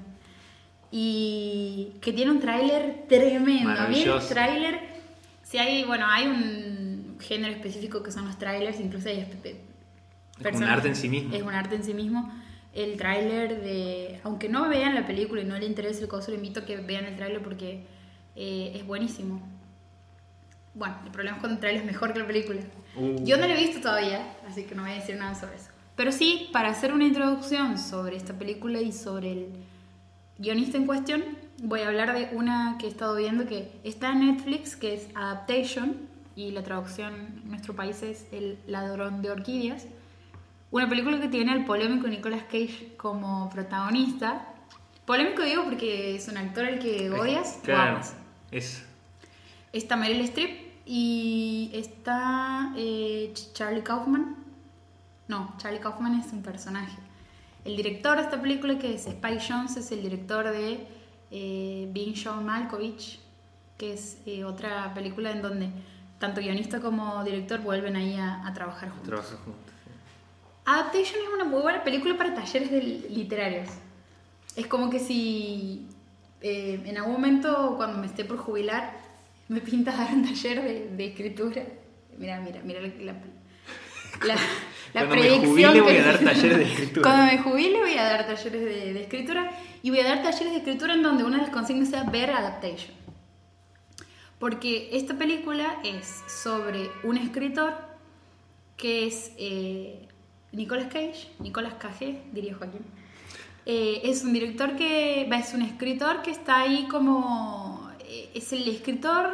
Y 0.92 1.94
que 2.01 2.13
tiene 2.13 2.31
un 2.31 2.39
tráiler 2.39 3.06
tremendo. 3.10 3.71
A 3.71 3.88
mí 3.88 4.04
el 4.04 4.27
tráiler, 4.27 4.80
si 5.42 5.57
hay, 5.57 5.83
bueno, 5.83 6.06
hay 6.07 6.27
un 6.27 7.18
género 7.19 7.54
específico 7.54 8.04
que 8.04 8.12
son 8.12 8.25
los 8.25 8.38
trailers, 8.38 8.80
incluso 8.80 9.10
hay 9.10 9.27
es 10.39 10.56
un 10.56 10.63
arte 10.63 10.88
en 10.88 10.95
sí 10.95 11.10
mismo. 11.10 11.36
Es 11.36 11.42
un 11.42 11.54
arte 11.54 11.75
en 11.75 11.83
sí 11.83 11.94
mismo. 11.94 12.31
El 12.74 12.98
tráiler 12.98 13.62
de, 13.62 14.19
aunque 14.24 14.50
no 14.50 14.68
vean 14.68 14.95
la 14.95 15.06
película 15.06 15.42
y 15.42 15.45
no 15.45 15.57
le 15.57 15.65
interese 15.65 16.01
el 16.01 16.07
coso, 16.07 16.31
le 16.31 16.38
invito 16.38 16.62
a 16.62 16.65
que 16.65 16.77
vean 16.77 17.06
el 17.06 17.15
tráiler 17.15 17.42
porque 17.42 17.86
eh, 18.36 18.74
es 18.75 18.86
buenísimo. 18.86 19.42
Bueno, 20.73 20.95
el 21.05 21.11
problema 21.11 21.37
es 21.37 21.41
cuando 21.41 21.55
el 21.55 21.59
tráiler 21.59 21.81
es 21.81 21.85
mejor 21.85 22.13
que 22.13 22.19
la 22.19 22.27
película. 22.27 22.61
Uh. 22.95 23.23
Yo 23.23 23.37
no 23.37 23.47
lo 23.47 23.53
he 23.53 23.57
visto 23.57 23.79
todavía, 23.81 24.35
así 24.47 24.63
que 24.63 24.75
no 24.75 24.83
voy 24.83 24.91
a 24.91 24.95
decir 24.95 25.15
nada 25.15 25.35
sobre 25.35 25.55
eso. 25.55 25.69
Pero 25.95 26.11
sí, 26.11 26.49
para 26.51 26.69
hacer 26.69 26.93
una 26.93 27.05
introducción 27.05 27.77
sobre 27.77 28.15
esta 28.17 28.33
película 28.33 28.81
y 28.81 28.91
sobre 28.91 29.31
el 29.31 29.48
guionista 30.39 30.77
en 30.77 30.88
cuestión, 30.88 31.24
voy 31.62 31.81
a 31.81 31.88
hablar 31.88 32.13
de 32.13 32.36
una 32.36 32.77
que 32.79 32.88
he 32.88 32.89
estado 32.89 33.15
viendo 33.15 33.45
que 33.45 33.71
está 33.83 34.12
en 34.12 34.25
Netflix, 34.25 34.75
que 34.75 34.95
es 34.95 35.07
Adaptation, 35.13 35.98
y 36.36 36.51
la 36.51 36.63
traducción 36.63 37.13
en 37.13 37.50
nuestro 37.50 37.75
país 37.75 38.01
es 38.01 38.25
El 38.31 38.57
ladrón 38.65 39.21
de 39.21 39.29
orquídeas. 39.29 39.86
Una 40.71 40.89
película 40.89 41.19
que 41.19 41.27
tiene 41.27 41.51
al 41.51 41.65
polémico 41.65 42.07
Nicolas 42.07 42.43
Cage 42.43 42.95
como 42.98 43.50
protagonista. 43.51 44.48
Polémico 45.05 45.43
digo 45.43 45.63
porque 45.65 46.15
es 46.15 46.27
un 46.27 46.38
actor 46.38 46.65
al 46.65 46.79
que 46.79 47.12
odias 47.12 47.59
claro, 47.62 48.01
es. 48.50 48.83
Está 49.71 49.95
Meryl 49.95 50.21
Streep 50.21 50.62
y 50.85 51.71
está 51.73 52.73
eh, 52.75 53.33
Charlie 53.53 53.83
Kaufman 53.83 54.43
no, 55.27 55.53
Charlie 55.57 55.79
Kaufman 55.79 56.19
es 56.19 56.31
un 56.33 56.41
personaje. 56.43 56.97
El 57.63 57.77
director 57.77 58.17
de 58.17 58.23
esta 58.23 58.41
película, 58.41 58.77
que 58.77 58.93
es 58.93 59.07
Spike 59.07 59.41
Jones, 59.47 59.77
es 59.77 59.91
el 59.91 60.01
director 60.01 60.49
de 60.49 60.85
eh, 61.31 61.89
Being 61.93 62.13
John 62.21 62.45
Malkovich, 62.45 63.19
que 63.77 63.93
es 63.93 64.17
eh, 64.25 64.43
otra 64.43 64.93
película 64.93 65.31
en 65.31 65.41
donde 65.41 65.69
tanto 66.19 66.41
guionista 66.41 66.81
como 66.81 67.23
director 67.23 67.61
vuelven 67.61 67.95
ahí 67.95 68.17
a, 68.17 68.51
trabajar 68.53 68.89
juntos. 68.89 69.07
Trabajar 69.07 69.37
juntos. 69.37 69.63
Adaptation 70.65 71.21
es 71.21 71.33
una 71.33 71.45
muy 71.45 71.61
buena 71.61 71.83
película 71.83 72.17
para 72.17 72.33
talleres 72.33 73.09
literarios. 73.09 73.69
Es 74.55 74.67
como 74.67 74.89
que 74.89 74.99
si 74.99 75.87
eh, 76.41 76.81
en 76.85 76.97
algún 76.97 77.13
momento, 77.13 77.73
cuando 77.77 77.97
me 77.97 78.07
esté 78.07 78.23
por 78.23 78.37
jubilar, 78.37 79.02
me 79.53 79.62
pinta 79.62 79.91
dar 79.91 80.13
un 80.13 80.25
taller 80.25 80.62
de, 80.98 81.05
escritura. 81.05 81.63
Mira, 82.17 82.39
mira, 82.41 82.62
mira 82.63 82.81
la, 82.81 83.13
la, 84.93 85.07
Cuando 85.07 85.15
me 85.15 85.39
jubile 85.39 85.81
voy 85.81 85.98
a 85.98 86.03
dar 86.03 86.19
talleres 86.19 86.57
de 86.57 86.63
escritura. 86.63 87.01
Cuando 87.03 87.31
me 87.31 87.38
jubile 87.39 87.79
voy 87.79 87.98
a 87.98 88.03
dar 88.03 88.27
talleres 88.27 88.62
de, 88.62 89.01
escritura 89.01 89.51
y 89.81 89.89
voy 89.89 90.00
a 90.00 90.03
dar 90.03 90.24
talleres 90.24 90.51
de 90.51 90.57
escritura 90.57 90.93
en 90.93 91.03
donde 91.03 91.24
una 91.24 91.38
de 91.38 91.43
las 91.43 91.51
consignas 91.51 91.89
sea 91.89 92.03
ver 92.03 92.31
adaptation. 92.31 92.93
Porque 94.39 94.89
esta 94.91 95.17
película 95.17 95.79
es 95.83 96.24
sobre 96.27 96.89
un 97.03 97.17
escritor 97.17 97.74
que 98.75 99.07
es 99.07 99.31
eh, 99.38 100.07
Nicolas 100.51 100.88
Cage, 100.88 101.29
Nicolas 101.39 101.75
Cage, 101.75 102.22
diría 102.31 102.55
Joaquín. 102.55 102.81
Eh, 103.65 104.01
es 104.03 104.24
un 104.24 104.33
director 104.33 104.75
que, 104.75 105.22
es 105.22 105.53
un 105.53 105.62
escritor 105.62 106.22
que 106.22 106.31
está 106.31 106.62
ahí 106.62 106.86
como, 106.89 107.73
es 108.34 108.53
el 108.53 108.67
escritor 108.67 109.29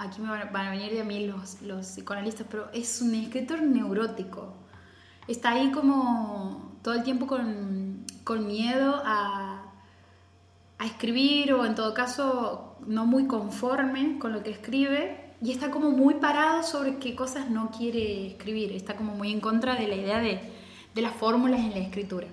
aquí 0.00 0.22
me 0.22 0.30
van 0.30 0.66
a 0.66 0.70
venir 0.70 0.92
de 0.94 1.04
mí 1.04 1.26
los, 1.26 1.60
los 1.60 1.86
psicoanalistas, 1.86 2.46
pero 2.50 2.70
es 2.72 3.02
un 3.02 3.14
escritor 3.14 3.60
neurótico. 3.60 4.54
Está 5.28 5.50
ahí 5.50 5.70
como 5.72 6.72
todo 6.82 6.94
el 6.94 7.02
tiempo 7.02 7.26
con, 7.26 8.06
con 8.24 8.46
miedo 8.46 9.02
a, 9.04 9.62
a 10.78 10.86
escribir 10.86 11.52
o 11.52 11.66
en 11.66 11.74
todo 11.74 11.92
caso 11.92 12.78
no 12.86 13.04
muy 13.04 13.26
conforme 13.26 14.18
con 14.18 14.32
lo 14.32 14.42
que 14.42 14.50
escribe 14.50 15.34
y 15.42 15.52
está 15.52 15.70
como 15.70 15.90
muy 15.90 16.14
parado 16.14 16.62
sobre 16.62 16.96
qué 16.96 17.14
cosas 17.14 17.50
no 17.50 17.70
quiere 17.70 18.26
escribir, 18.28 18.72
está 18.72 18.96
como 18.96 19.14
muy 19.14 19.30
en 19.30 19.40
contra 19.40 19.74
de 19.74 19.86
la 19.86 19.96
idea 19.96 20.18
de, 20.20 20.40
de 20.94 21.02
las 21.02 21.12
fórmulas 21.12 21.60
en 21.60 21.72
la 21.72 21.78
escritura. 21.78 22.26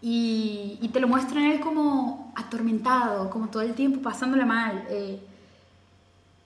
Y, 0.00 0.78
y, 0.80 0.88
te 0.88 1.00
lo 1.00 1.08
muestran 1.08 1.44
él 1.44 1.60
como 1.60 2.32
atormentado, 2.36 3.30
como 3.30 3.48
todo 3.48 3.62
el 3.62 3.74
tiempo 3.74 4.00
pasándole 4.00 4.44
mal. 4.44 4.86
Eh, 4.90 5.20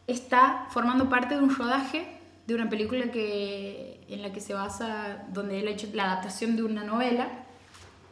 está 0.06 0.66
formando 0.71 1.09
parte 1.09 1.37
de 1.37 1.42
un 1.42 1.54
rodaje 1.54 2.06
de 2.47 2.54
una 2.54 2.68
película 2.68 3.11
que, 3.12 4.04
en 4.09 4.23
la 4.23 4.32
que 4.32 4.40
se 4.40 4.54
basa, 4.54 5.25
donde 5.32 5.61
él 5.61 5.68
ha 5.68 5.73
hecho 5.73 5.88
la 5.92 6.04
adaptación 6.04 6.56
de 6.56 6.62
una 6.62 6.85
novela, 6.85 7.28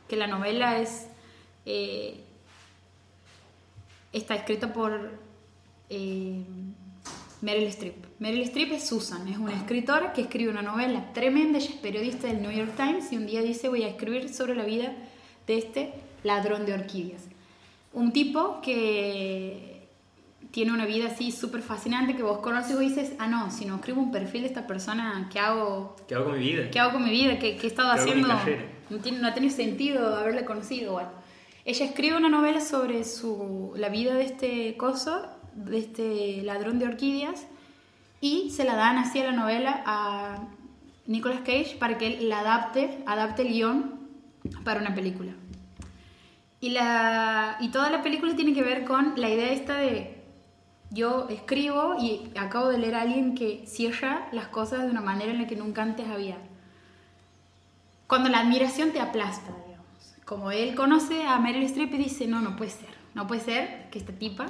que 0.08 0.16
la 0.16 0.26
novela 0.26 0.78
es... 0.78 1.06
Eh, 1.66 2.24
está 4.12 4.34
escrita 4.34 4.72
por 4.72 5.12
eh, 5.88 6.42
Meryl 7.40 7.68
Streep. 7.68 7.94
Meryl 8.18 8.42
Streep 8.42 8.72
es 8.72 8.88
Susan, 8.88 9.26
es 9.28 9.38
una 9.38 9.54
escritora 9.54 10.12
que 10.12 10.22
escribe 10.22 10.50
una 10.50 10.62
novela 10.62 11.12
tremenda, 11.12 11.58
ella 11.58 11.70
es 11.70 11.76
periodista 11.76 12.26
del 12.26 12.42
New 12.42 12.50
York 12.50 12.74
Times 12.76 13.12
y 13.12 13.16
un 13.16 13.26
día 13.26 13.40
dice 13.40 13.68
voy 13.68 13.84
a 13.84 13.88
escribir 13.88 14.28
sobre 14.28 14.54
la 14.54 14.64
vida 14.64 14.92
de 15.50 15.58
este 15.58 15.92
ladrón 16.22 16.64
de 16.64 16.74
orquídeas. 16.74 17.22
Un 17.92 18.12
tipo 18.12 18.60
que 18.60 19.88
tiene 20.52 20.72
una 20.72 20.86
vida 20.86 21.08
así 21.08 21.32
súper 21.32 21.60
fascinante 21.62 22.14
que 22.14 22.22
vos 22.22 22.38
conoces 22.38 22.80
y 22.80 22.84
dices, 22.84 23.12
ah, 23.18 23.26
no, 23.26 23.50
si 23.50 23.64
no 23.64 23.76
escribo 23.76 24.00
un 24.00 24.12
perfil 24.12 24.42
de 24.42 24.48
esta 24.48 24.66
persona, 24.66 25.28
¿qué 25.32 25.40
hago? 25.40 25.96
¿Qué 26.06 26.14
hago 26.14 26.26
con 26.26 26.38
mi 26.38 26.44
vida? 26.44 26.70
¿Qué 26.70 26.78
hago 26.78 26.92
con 26.92 27.04
mi 27.04 27.10
vida? 27.10 27.38
¿Qué, 27.40 27.56
qué 27.56 27.66
he 27.66 27.70
estado 27.70 27.90
haciendo? 27.90 28.28
No, 28.28 28.98
tiene, 28.98 29.18
no 29.18 29.28
ha 29.28 29.34
tenido 29.34 29.54
sentido 29.54 30.16
haberle 30.16 30.44
conocido. 30.44 30.92
Bueno, 30.92 31.10
ella 31.64 31.84
escribe 31.84 32.16
una 32.16 32.28
novela 32.28 32.60
sobre 32.60 33.04
su, 33.04 33.72
la 33.76 33.88
vida 33.88 34.14
de 34.14 34.24
este 34.24 34.76
coso, 34.76 35.26
de 35.54 35.78
este 35.78 36.42
ladrón 36.42 36.78
de 36.78 36.86
orquídeas, 36.86 37.46
y 38.20 38.50
se 38.50 38.64
la 38.64 38.76
dan 38.76 38.98
así 38.98 39.20
a 39.20 39.24
la 39.24 39.32
novela 39.32 39.82
a 39.84 40.44
Nicolas 41.06 41.40
Cage 41.40 41.76
para 41.78 41.98
que 41.98 42.06
él 42.06 42.28
la 42.28 42.40
adapte, 42.40 43.02
adapte 43.06 43.42
el 43.42 43.48
guion 43.48 44.00
para 44.64 44.80
una 44.80 44.94
película. 44.94 45.32
Y, 46.60 46.70
la, 46.70 47.56
y 47.60 47.68
toda 47.68 47.90
la 47.90 48.02
película 48.02 48.36
tiene 48.36 48.52
que 48.52 48.62
ver 48.62 48.84
con 48.84 49.14
la 49.16 49.30
idea 49.30 49.50
esta 49.50 49.76
de 49.78 50.20
yo 50.90 51.28
escribo 51.28 51.94
y 52.00 52.32
acabo 52.36 52.68
de 52.68 52.78
leer 52.78 52.96
a 52.96 53.02
alguien 53.02 53.34
que 53.34 53.64
cierra 53.66 54.28
las 54.32 54.48
cosas 54.48 54.82
de 54.82 54.90
una 54.90 55.00
manera 55.00 55.30
en 55.30 55.40
la 55.40 55.46
que 55.46 55.56
nunca 55.56 55.82
antes 55.82 56.08
había. 56.08 56.36
Cuando 58.08 58.28
la 58.28 58.40
admiración 58.40 58.90
te 58.90 59.00
aplasta, 59.00 59.52
digamos. 59.66 60.14
Como 60.24 60.50
él 60.50 60.74
conoce 60.74 61.22
a 61.22 61.38
Meryl 61.38 61.62
Streep 61.62 61.94
y 61.94 61.98
dice, 61.98 62.26
no, 62.26 62.40
no 62.40 62.56
puede 62.56 62.72
ser. 62.72 62.88
No 63.14 63.28
puede 63.28 63.40
ser 63.40 63.88
que 63.90 64.00
esta 64.00 64.12
tipa 64.12 64.46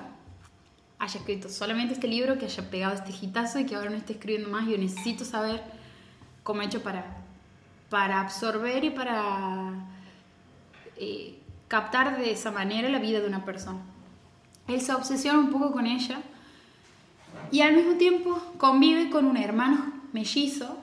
haya 0.99 1.19
escrito 1.19 1.49
solamente 1.49 1.95
este 1.95 2.09
libro, 2.09 2.39
que 2.39 2.47
haya 2.47 2.71
pegado 2.71 2.95
este 2.95 3.13
hitazo 3.21 3.59
y 3.59 3.67
que 3.67 3.75
ahora 3.75 3.91
no 3.91 3.97
esté 3.97 4.15
escribiendo 4.15 4.49
más. 4.49 4.67
Yo 4.67 4.79
necesito 4.79 5.27
saber 5.27 5.63
cómo 6.43 6.63
he 6.63 6.67
hecho 6.67 6.83
para, 6.83 7.19
para 7.91 8.21
absorber 8.21 8.83
y 8.85 8.91
para 8.91 9.75
eh, 10.97 11.40
captar 11.71 12.19
de 12.19 12.33
esa 12.33 12.51
manera 12.51 12.89
la 12.89 12.99
vida 12.99 13.21
de 13.21 13.29
una 13.29 13.45
persona. 13.45 13.79
Él 14.67 14.81
se 14.81 14.93
obsesiona 14.93 15.39
un 15.39 15.51
poco 15.51 15.71
con 15.71 15.87
ella 15.87 16.21
y 17.53 17.61
al 17.61 17.77
mismo 17.77 17.95
tiempo 17.95 18.43
convive 18.59 19.09
con 19.09 19.25
un 19.25 19.37
hermano 19.37 19.93
mellizo 20.13 20.77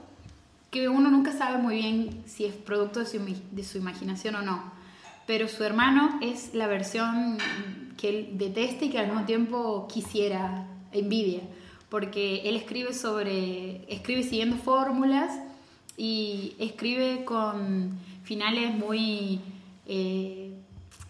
que 0.72 0.88
uno 0.88 1.12
nunca 1.12 1.34
sabe 1.34 1.58
muy 1.58 1.76
bien 1.76 2.24
si 2.26 2.46
es 2.46 2.56
producto 2.56 3.02
de 3.02 3.64
su, 3.64 3.78
imaginación 3.78 4.36
o 4.36 4.42
no. 4.42 4.64
Pero 5.26 5.50
su 5.50 5.62
hermano 5.66 6.20
es 6.22 6.54
la 6.54 6.68
versión 6.68 7.38
que 7.98 8.08
él 8.08 8.30
detesta 8.38 8.86
y 8.86 8.90
que 8.90 9.00
al 9.00 9.08
mismo 9.08 9.26
tiempo 9.26 9.90
quisiera, 9.94 10.68
envidia, 10.94 11.42
porque 11.90 12.48
él 12.48 12.56
escribe 12.56 12.94
sobre, 12.94 13.84
escribe 13.94 14.24
siguiendo 14.24 14.56
fórmulas 14.56 15.38
y 15.98 16.56
escribe 16.60 17.26
con 17.26 18.00
finales 18.24 18.74
muy 18.74 19.42
eh, 19.86 20.47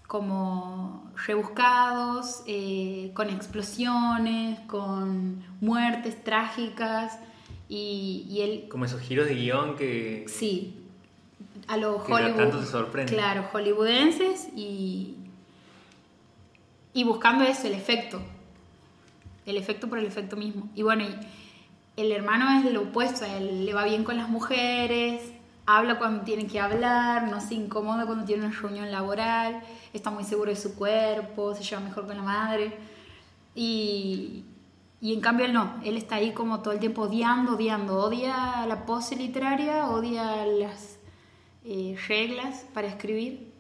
como 0.08 1.12
rebuscados, 1.26 2.44
eh, 2.48 3.12
con 3.14 3.30
explosiones, 3.30 4.60
con 4.62 5.44
muertes 5.60 6.24
trágicas 6.24 7.20
y, 7.68 8.40
él... 8.42 8.70
Como 8.70 8.86
esos 8.86 9.02
giros 9.02 9.28
de 9.28 9.36
guion 9.36 9.76
que... 9.76 10.26
Sí, 10.28 10.78
a 11.68 11.76
los 11.76 11.98
Hollywood... 12.08 13.06
Claro, 13.06 13.50
hollywoodenses 13.52 14.48
y, 14.56 15.16
y 16.94 17.04
buscando 17.04 17.44
eso, 17.44 17.68
el 17.68 17.74
efecto. 17.74 18.22
El 19.46 19.58
efecto 19.58 19.90
por 19.90 20.00
el 20.00 20.06
efecto 20.06 20.38
mismo. 20.38 20.70
Y 20.76 20.84
bueno, 20.84 21.06
el 21.98 22.12
hermano 22.14 22.60
es 22.60 22.72
lo 22.72 22.84
opuesto, 22.84 23.26
a 23.26 23.38
él 23.38 23.66
le 23.66 23.74
va 23.74 23.84
bien 23.84 24.06
con 24.06 24.16
las 24.16 24.30
mujeres, 24.30 25.34
habla 25.68 26.00
cuando 26.00 26.24
tiene 26.24 26.48
que 26.48 26.60
hablar, 26.60 27.30
no 27.30 27.42
se 27.42 27.54
incomoda 27.54 28.06
cuando 28.06 28.24
tiene 28.26 28.46
una 28.46 28.56
reunión 28.56 28.90
laboral, 28.90 29.62
está 29.94 30.10
muy 30.10 30.24
seguro 30.24 30.50
de 30.50 30.56
su 30.56 30.76
cuerpo, 30.76 31.54
se 31.54 31.64
lleva 31.64 31.82
mejor 31.82 32.08
con 32.08 32.16
la 32.16 32.24
madre. 32.24 32.76
Y, 33.54 34.46
y 35.02 35.14
en 35.14 35.20
cambio 35.20 35.46
él 35.46 35.54
no, 35.54 35.76
él 35.84 35.98
está 35.98 36.16
ahí 36.16 36.32
como 36.32 36.62
todo 36.62 36.74
el 36.74 36.80
tiempo 36.80 37.04
odiando, 37.04 37.56
odiando, 37.56 38.00
odia 38.00 38.66
la 38.66 38.86
pose 38.86 39.18
literaria, 39.18 39.88
odia 39.88 40.46
las 40.46 40.98
eh, 41.66 41.98
reglas 42.08 42.66
para 42.74 42.88
escribir. 42.88 43.52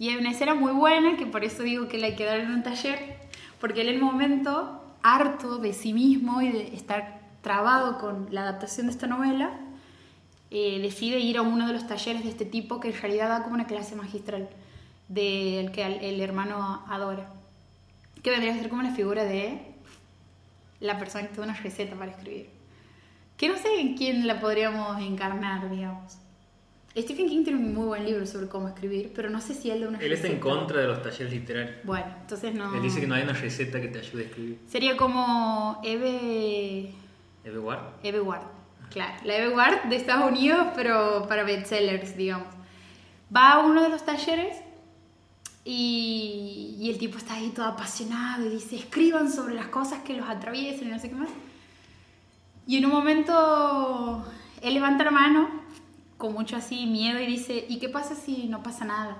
Y 0.00 0.08
hay 0.08 0.16
una 0.16 0.32
escena 0.32 0.56
muy 0.56 0.72
buena, 0.72 1.16
que 1.16 1.24
por 1.24 1.44
eso 1.44 1.62
digo 1.62 1.86
que 1.86 1.98
le 1.98 2.06
hay 2.08 2.16
que 2.16 2.24
dar 2.24 2.40
en 2.40 2.50
un 2.50 2.64
taller, 2.64 3.16
porque 3.60 3.82
en 3.82 3.88
el 3.90 4.00
momento, 4.00 4.82
harto 5.04 5.58
de 5.58 5.72
sí 5.72 5.92
mismo 5.92 6.42
y 6.42 6.50
de 6.50 6.74
estar 6.74 7.20
trabado 7.42 7.98
con 7.98 8.26
la 8.32 8.42
adaptación 8.42 8.86
de 8.86 8.92
esta 8.92 9.06
novela, 9.06 9.60
eh, 10.56 10.78
decide 10.80 11.18
ir 11.18 11.36
a 11.36 11.42
uno 11.42 11.66
de 11.66 11.72
los 11.72 11.84
talleres 11.88 12.22
de 12.22 12.30
este 12.30 12.44
tipo 12.44 12.78
que 12.78 12.86
en 12.86 13.00
realidad 13.00 13.28
da 13.28 13.42
como 13.42 13.56
una 13.56 13.66
clase 13.66 13.96
magistral 13.96 14.48
del 15.08 15.72
que 15.72 15.84
el 15.84 16.20
hermano 16.20 16.84
adora. 16.88 17.28
Que 18.22 18.30
vendría 18.30 18.54
a 18.54 18.56
ser 18.56 18.68
como 18.68 18.82
la 18.82 18.92
figura 18.92 19.24
de 19.24 19.58
la 20.78 20.96
persona 20.96 21.26
que 21.26 21.34
tiene 21.34 21.50
una 21.50 21.60
receta 21.60 21.96
para 21.96 22.12
escribir. 22.12 22.50
Que 23.36 23.48
no 23.48 23.58
sé 23.58 23.80
en 23.80 23.96
quién 23.96 24.28
la 24.28 24.38
podríamos 24.38 25.02
encarnar, 25.02 25.68
digamos. 25.68 26.18
Stephen 26.96 27.28
King 27.28 27.42
tiene 27.42 27.58
un 27.58 27.74
muy 27.74 27.86
buen 27.86 28.04
libro 28.04 28.24
sobre 28.24 28.46
cómo 28.46 28.68
escribir, 28.68 29.10
pero 29.12 29.30
no 29.30 29.40
sé 29.40 29.54
si 29.54 29.72
él 29.72 29.80
de 29.80 29.88
una 29.88 29.98
Él 29.98 30.12
está 30.12 30.28
en 30.28 30.38
contra 30.38 30.80
de 30.80 30.86
los 30.86 31.02
talleres 31.02 31.32
literarios. 31.32 31.78
Bueno, 31.82 32.06
entonces 32.20 32.54
no... 32.54 32.72
Él 32.72 32.80
dice 32.80 33.00
que 33.00 33.08
no 33.08 33.16
hay 33.16 33.24
una 33.24 33.32
receta 33.32 33.80
que 33.80 33.88
te 33.88 33.98
ayude 33.98 34.22
a 34.22 34.26
escribir. 34.26 34.58
Sería 34.68 34.96
como 34.96 35.80
Eve... 35.82 36.92
Eve 37.42 37.58
Ward. 37.58 37.80
Eve 38.04 38.20
Ward. 38.20 38.63
Claro, 38.90 39.14
la 39.24 39.36
Eve 39.36 39.54
Ward 39.54 39.84
de 39.84 39.96
Estados 39.96 40.30
Unidos, 40.30 40.68
pero 40.74 41.26
para 41.28 41.42
bestsellers, 41.44 42.16
digamos. 42.16 42.48
Va 43.34 43.52
a 43.52 43.58
uno 43.60 43.82
de 43.82 43.88
los 43.88 44.04
talleres 44.04 44.56
y, 45.64 46.76
y, 46.78 46.90
el 46.90 46.98
tipo 46.98 47.18
está 47.18 47.34
ahí 47.34 47.50
todo 47.50 47.66
apasionado 47.66 48.46
y 48.46 48.50
dice, 48.50 48.76
escriban 48.76 49.32
sobre 49.32 49.54
las 49.54 49.66
cosas 49.66 50.00
que 50.02 50.14
los 50.14 50.28
atraviesan 50.28 50.88
y 50.88 50.90
no 50.90 50.98
sé 50.98 51.08
qué 51.08 51.14
más. 51.14 51.30
Y 52.66 52.76
en 52.76 52.86
un 52.86 52.92
momento 52.92 54.24
él 54.62 54.74
levanta 54.74 55.04
la 55.04 55.10
mano 55.10 55.48
con 56.16 56.32
mucho 56.32 56.56
así 56.56 56.86
miedo 56.86 57.20
y 57.20 57.26
dice, 57.26 57.66
¿y 57.68 57.78
qué 57.78 57.88
pasa 57.88 58.14
si 58.14 58.46
no 58.48 58.62
pasa 58.62 58.84
nada? 58.84 59.16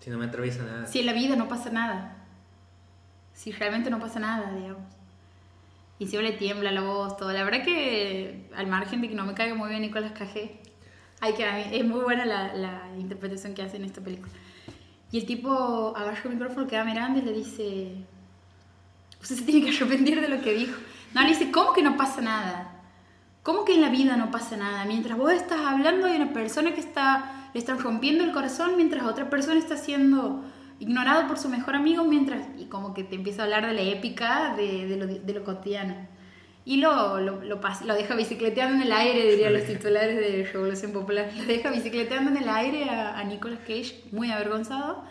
Si 0.00 0.10
no 0.10 0.18
me 0.18 0.26
atraviesa 0.26 0.62
nada. 0.62 0.86
Si 0.86 1.00
en 1.00 1.06
la 1.06 1.12
vida 1.12 1.36
no 1.36 1.48
pasa 1.48 1.70
nada. 1.70 2.16
Si 3.34 3.52
realmente 3.52 3.90
no 3.90 3.98
pasa 3.98 4.20
nada, 4.20 4.52
digamos. 4.52 4.95
Y 5.98 6.06
si 6.06 6.16
le 6.18 6.32
tiembla 6.32 6.72
la 6.72 6.82
voz, 6.82 7.16
todo. 7.16 7.32
La 7.32 7.44
verdad 7.44 7.64
que, 7.64 8.48
al 8.54 8.66
margen 8.66 9.00
de 9.00 9.08
que 9.08 9.14
no 9.14 9.24
me 9.24 9.34
caiga 9.34 9.54
muy 9.54 9.70
bien 9.70 9.80
Nicolás 9.80 10.12
Cajé, 10.12 10.60
hay 11.20 11.32
que, 11.32 11.78
es 11.78 11.84
muy 11.84 12.00
buena 12.00 12.26
la, 12.26 12.54
la, 12.54 12.90
interpretación 12.98 13.54
que 13.54 13.62
hace 13.62 13.76
en 13.76 13.84
esta 13.84 14.02
película. 14.02 14.32
Y 15.10 15.18
el 15.18 15.26
tipo 15.26 15.94
agarra 15.96 16.18
el 16.24 16.30
micrófono, 16.30 16.66
queda 16.66 16.84
mirando 16.84 17.18
y 17.18 17.22
le 17.22 17.32
dice, 17.32 17.92
usted 19.22 19.36
se 19.36 19.42
tiene 19.42 19.64
que 19.64 19.76
arrepentir 19.76 20.20
de 20.20 20.28
lo 20.28 20.42
que 20.42 20.52
dijo. 20.52 20.78
No, 21.14 21.22
le 21.22 21.28
dice, 21.28 21.50
¿cómo 21.50 21.72
que 21.72 21.82
no 21.82 21.96
pasa 21.96 22.20
nada? 22.20 22.72
¿Cómo 23.42 23.64
que 23.64 23.74
en 23.74 23.80
la 23.80 23.88
vida 23.88 24.16
no 24.16 24.30
pasa 24.30 24.56
nada? 24.56 24.84
Mientras 24.84 25.16
vos 25.16 25.32
estás 25.32 25.60
hablando 25.60 26.06
hay 26.06 26.16
una 26.16 26.32
persona 26.32 26.74
que 26.74 26.80
está, 26.80 27.48
le 27.54 27.60
están 27.60 27.78
rompiendo 27.78 28.24
el 28.24 28.32
corazón 28.32 28.76
mientras 28.76 29.04
otra 29.04 29.30
persona 29.30 29.58
está 29.58 29.76
siendo 29.76 30.44
ignorado 30.78 31.26
por 31.26 31.38
su 31.38 31.48
mejor 31.48 31.74
amigo 31.74 32.04
mientras, 32.04 32.46
y 32.58 32.66
como 32.66 32.94
que 32.94 33.04
te 33.04 33.14
empieza 33.14 33.42
a 33.42 33.44
hablar 33.44 33.66
de 33.66 33.72
la 33.72 33.82
épica 33.82 34.54
de, 34.56 34.86
de, 34.86 34.96
lo, 34.96 35.06
de 35.06 35.32
lo, 35.32 35.44
cotidiano. 35.44 35.94
Y 36.64 36.78
lo, 36.78 37.20
lo, 37.20 37.42
lo, 37.42 37.60
lo, 37.60 37.94
deja 37.94 38.14
bicicleteando 38.16 38.76
en 38.76 38.82
el 38.82 38.92
aire, 38.92 39.30
dirían 39.30 39.52
los 39.52 39.64
titulares 39.64 40.16
de 40.16 40.50
Revolución 40.52 40.92
Popular. 40.92 41.30
Lo 41.36 41.44
deja 41.44 41.70
bicicleteando 41.70 42.30
en 42.30 42.36
el 42.38 42.48
aire 42.48 42.90
a, 42.90 43.18
a 43.18 43.24
Nicolas 43.24 43.60
Cage, 43.60 44.02
muy 44.12 44.30
avergonzado. 44.30 45.04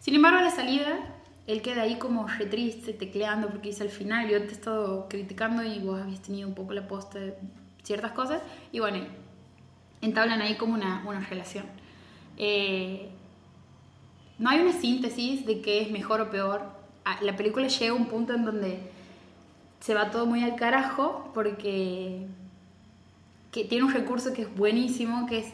Sin 0.00 0.14
embargo, 0.14 0.38
a 0.38 0.42
la 0.42 0.50
salida, 0.50 0.98
él 1.46 1.62
queda 1.62 1.82
ahí 1.82 1.96
como 1.96 2.28
re 2.28 2.44
triste, 2.46 2.92
tecleando, 2.92 3.48
porque 3.48 3.70
dice 3.70 3.82
al 3.82 3.88
final, 3.88 4.28
yo 4.28 4.38
te 4.42 4.48
he 4.48 4.52
estado 4.52 5.08
criticando 5.08 5.64
y 5.64 5.78
vos 5.78 6.00
habías 6.00 6.20
tenido 6.20 6.46
un 6.46 6.54
poco 6.54 6.74
la 6.74 6.86
posta 6.86 7.18
de 7.18 7.34
ciertas 7.82 8.12
cosas. 8.12 8.42
Y 8.70 8.80
bueno, 8.80 8.98
entablan 10.02 10.42
ahí 10.42 10.56
como 10.56 10.74
una, 10.74 11.02
una 11.06 11.20
relación. 11.20 11.64
Eh, 12.36 13.08
no 14.38 14.50
hay 14.50 14.60
una 14.60 14.72
síntesis 14.72 15.44
de 15.46 15.60
qué 15.60 15.82
es 15.82 15.90
mejor 15.90 16.20
o 16.20 16.30
peor. 16.30 16.62
Ah, 17.04 17.18
la 17.22 17.36
película 17.36 17.68
llega 17.68 17.92
a 17.92 17.96
un 17.96 18.06
punto 18.06 18.34
en 18.34 18.44
donde 18.44 18.78
se 19.80 19.94
va 19.94 20.10
todo 20.10 20.26
muy 20.26 20.42
al 20.42 20.56
carajo 20.56 21.30
porque 21.34 22.26
que 23.52 23.64
tiene 23.64 23.84
un 23.84 23.92
recurso 23.92 24.32
que 24.32 24.42
es 24.42 24.54
buenísimo, 24.54 25.26
que 25.26 25.38
es 25.38 25.46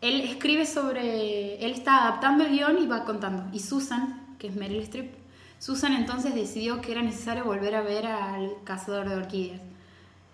él 0.00 0.20
escribe 0.20 0.66
sobre, 0.66 1.64
él 1.64 1.72
está 1.72 2.02
adaptando 2.02 2.44
el 2.44 2.52
guion 2.52 2.82
y 2.82 2.86
va 2.86 3.04
contando. 3.04 3.44
Y 3.52 3.60
Susan, 3.60 4.36
que 4.38 4.48
es 4.48 4.56
Meryl 4.56 4.82
Streep, 4.82 5.12
Susan 5.58 5.94
entonces 5.94 6.34
decidió 6.34 6.80
que 6.80 6.92
era 6.92 7.02
necesario 7.02 7.44
volver 7.44 7.74
a 7.74 7.80
ver 7.80 8.06
al 8.06 8.52
cazador 8.64 9.08
de 9.08 9.16
orquídeas. 9.16 9.60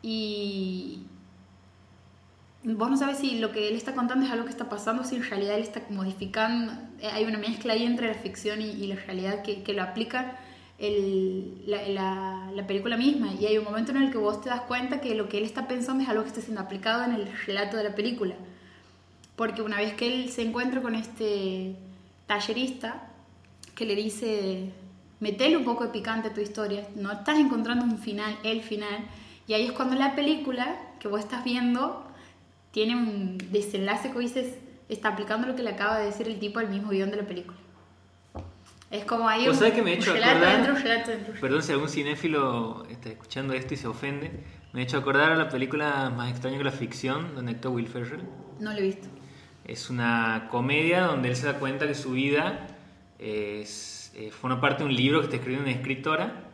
Y 0.03 1.05
vos 2.65 2.91
no 2.91 2.97
sabes 2.97 3.19
si 3.19 3.39
lo 3.39 3.51
que 3.51 3.69
él 3.69 3.75
está 3.75 3.95
contando 3.95 4.25
es 4.25 4.33
algo 4.33 4.45
que 4.45 4.51
está 4.51 4.69
pasando, 4.69 5.05
si 5.05 5.17
en 5.17 5.25
realidad 5.25 5.57
él 5.57 5.63
está 5.63 5.83
modificando, 5.91 6.73
eh, 7.01 7.09
hay 7.13 7.25
una 7.25 7.39
mezcla 7.39 7.73
ahí 7.73 7.85
entre 7.85 8.09
la 8.09 8.15
ficción 8.15 8.61
y, 8.63 8.87
la 8.87 8.97
realidad 8.97 9.43
que, 9.43 9.63
que 9.63 9.73
lo 9.73 9.83
aplica 9.83 10.39
el, 10.79 11.63
la, 11.67 12.51
la, 12.55 12.67
película 12.67 12.97
misma. 12.97 13.33
Y 13.35 13.47
hay 13.47 13.59
un 13.59 13.65
momento 13.65 13.93
en 13.93 13.99
el 13.99 14.11
que 14.11 14.19
vos 14.19 14.41
te 14.41 14.49
das 14.49 14.63
cuenta 14.63 15.01
que 15.01 15.15
lo 15.15 15.29
que 15.29 15.39
él 15.39 15.45
está 15.45 15.67
pensando 15.69 16.03
es 16.03 16.09
algo 16.09 16.23
que 16.23 16.29
está 16.29 16.41
siendo 16.41 16.61
aplicado 16.61 17.05
en 17.05 17.13
el 17.13 17.29
relato 17.47 17.77
de 17.77 17.85
la 17.85 17.95
película. 17.95 18.35
Porque 19.37 19.63
una 19.63 19.77
vez 19.77 19.95
que 19.95 20.13
él 20.13 20.31
se 20.31 20.43
encuentra 20.43 20.83
con 20.83 20.95
este 20.95 21.75
tallerista 22.27 23.09
que 23.75 23.87
le 23.87 23.95
dice, 23.95 24.71
metele 25.21 25.57
un 25.57 25.65
poco 25.65 25.85
de 25.85 25.91
picante 25.91 26.29
a 26.29 26.35
tu 26.35 26.41
historia, 26.41 26.87
no 26.95 27.11
estás 27.11 27.39
encontrando 27.39 27.85
un 27.85 27.99
final, 27.99 28.39
el 28.43 28.63
final, 28.63 29.07
y 29.47 29.55
ahí 29.55 29.67
es 29.67 29.73
cuando 29.73 29.97
la 29.97 30.15
película 30.15 30.77
que 31.01 31.09
vos 31.09 31.21
estás 31.21 31.43
viendo 31.43 32.12
tiene 32.73 32.97
un 32.97 33.39
desenlace 33.51 34.11
que 34.11 34.19
dices, 34.19 34.59
está 34.89 35.09
aplicando 35.09 35.47
lo 35.47 35.55
que 35.55 35.63
le 35.63 35.71
acaba 35.71 35.99
de 35.99 36.07
decir 36.07 36.27
el 36.27 36.39
tipo 36.39 36.59
al 36.59 36.69
mismo 36.69 36.91
guion 36.91 37.11
de 37.11 37.19
la 37.19 37.27
película. 37.27 37.59
Es 38.91 39.07
como 39.07 39.27
ahí 39.27 39.49
un, 39.49 39.59
que 39.59 39.83
me 39.83 39.93
he 39.93 39.95
hecho 39.95 40.13
acordar, 40.13 41.41
Perdón 41.41 41.63
si 41.63 41.73
algún 41.73 41.89
cinéfilo 41.89 42.85
está 42.91 43.09
escuchando 43.09 43.55
esto 43.55 43.73
y 43.73 43.77
se 43.79 43.87
ofende. 43.87 44.31
Me 44.75 44.81
he 44.81 44.85
hecho 44.85 44.99
acordar 44.99 45.33
a 45.33 45.37
la 45.37 45.49
película 45.49 46.11
Más 46.15 46.31
extraña 46.31 46.59
que 46.59 46.65
la 46.65 46.73
ficción, 46.73 47.35
donde 47.35 47.53
actúa 47.53 47.71
Will 47.71 47.89
Ferrell. 47.89 48.23
No 48.61 48.73
lo 48.73 48.79
he 48.79 48.83
visto. 48.83 49.09
Es 49.65 49.89
una 49.89 50.49
comedia 50.51 51.03
donde 51.03 51.31
él 51.31 51.37
se 51.37 51.47
da 51.47 51.59
cuenta 51.59 51.87
que 51.87 51.95
su 51.95 52.13
vida 52.13 52.67
es, 53.19 54.13
eh, 54.15 54.31
forma 54.31 54.61
parte 54.61 54.83
de 54.83 54.91
un 54.91 54.95
libro 54.95 55.21
que 55.21 55.25
está 55.25 55.37
escribiendo 55.37 55.71
una 55.71 55.79
escritora 55.79 56.51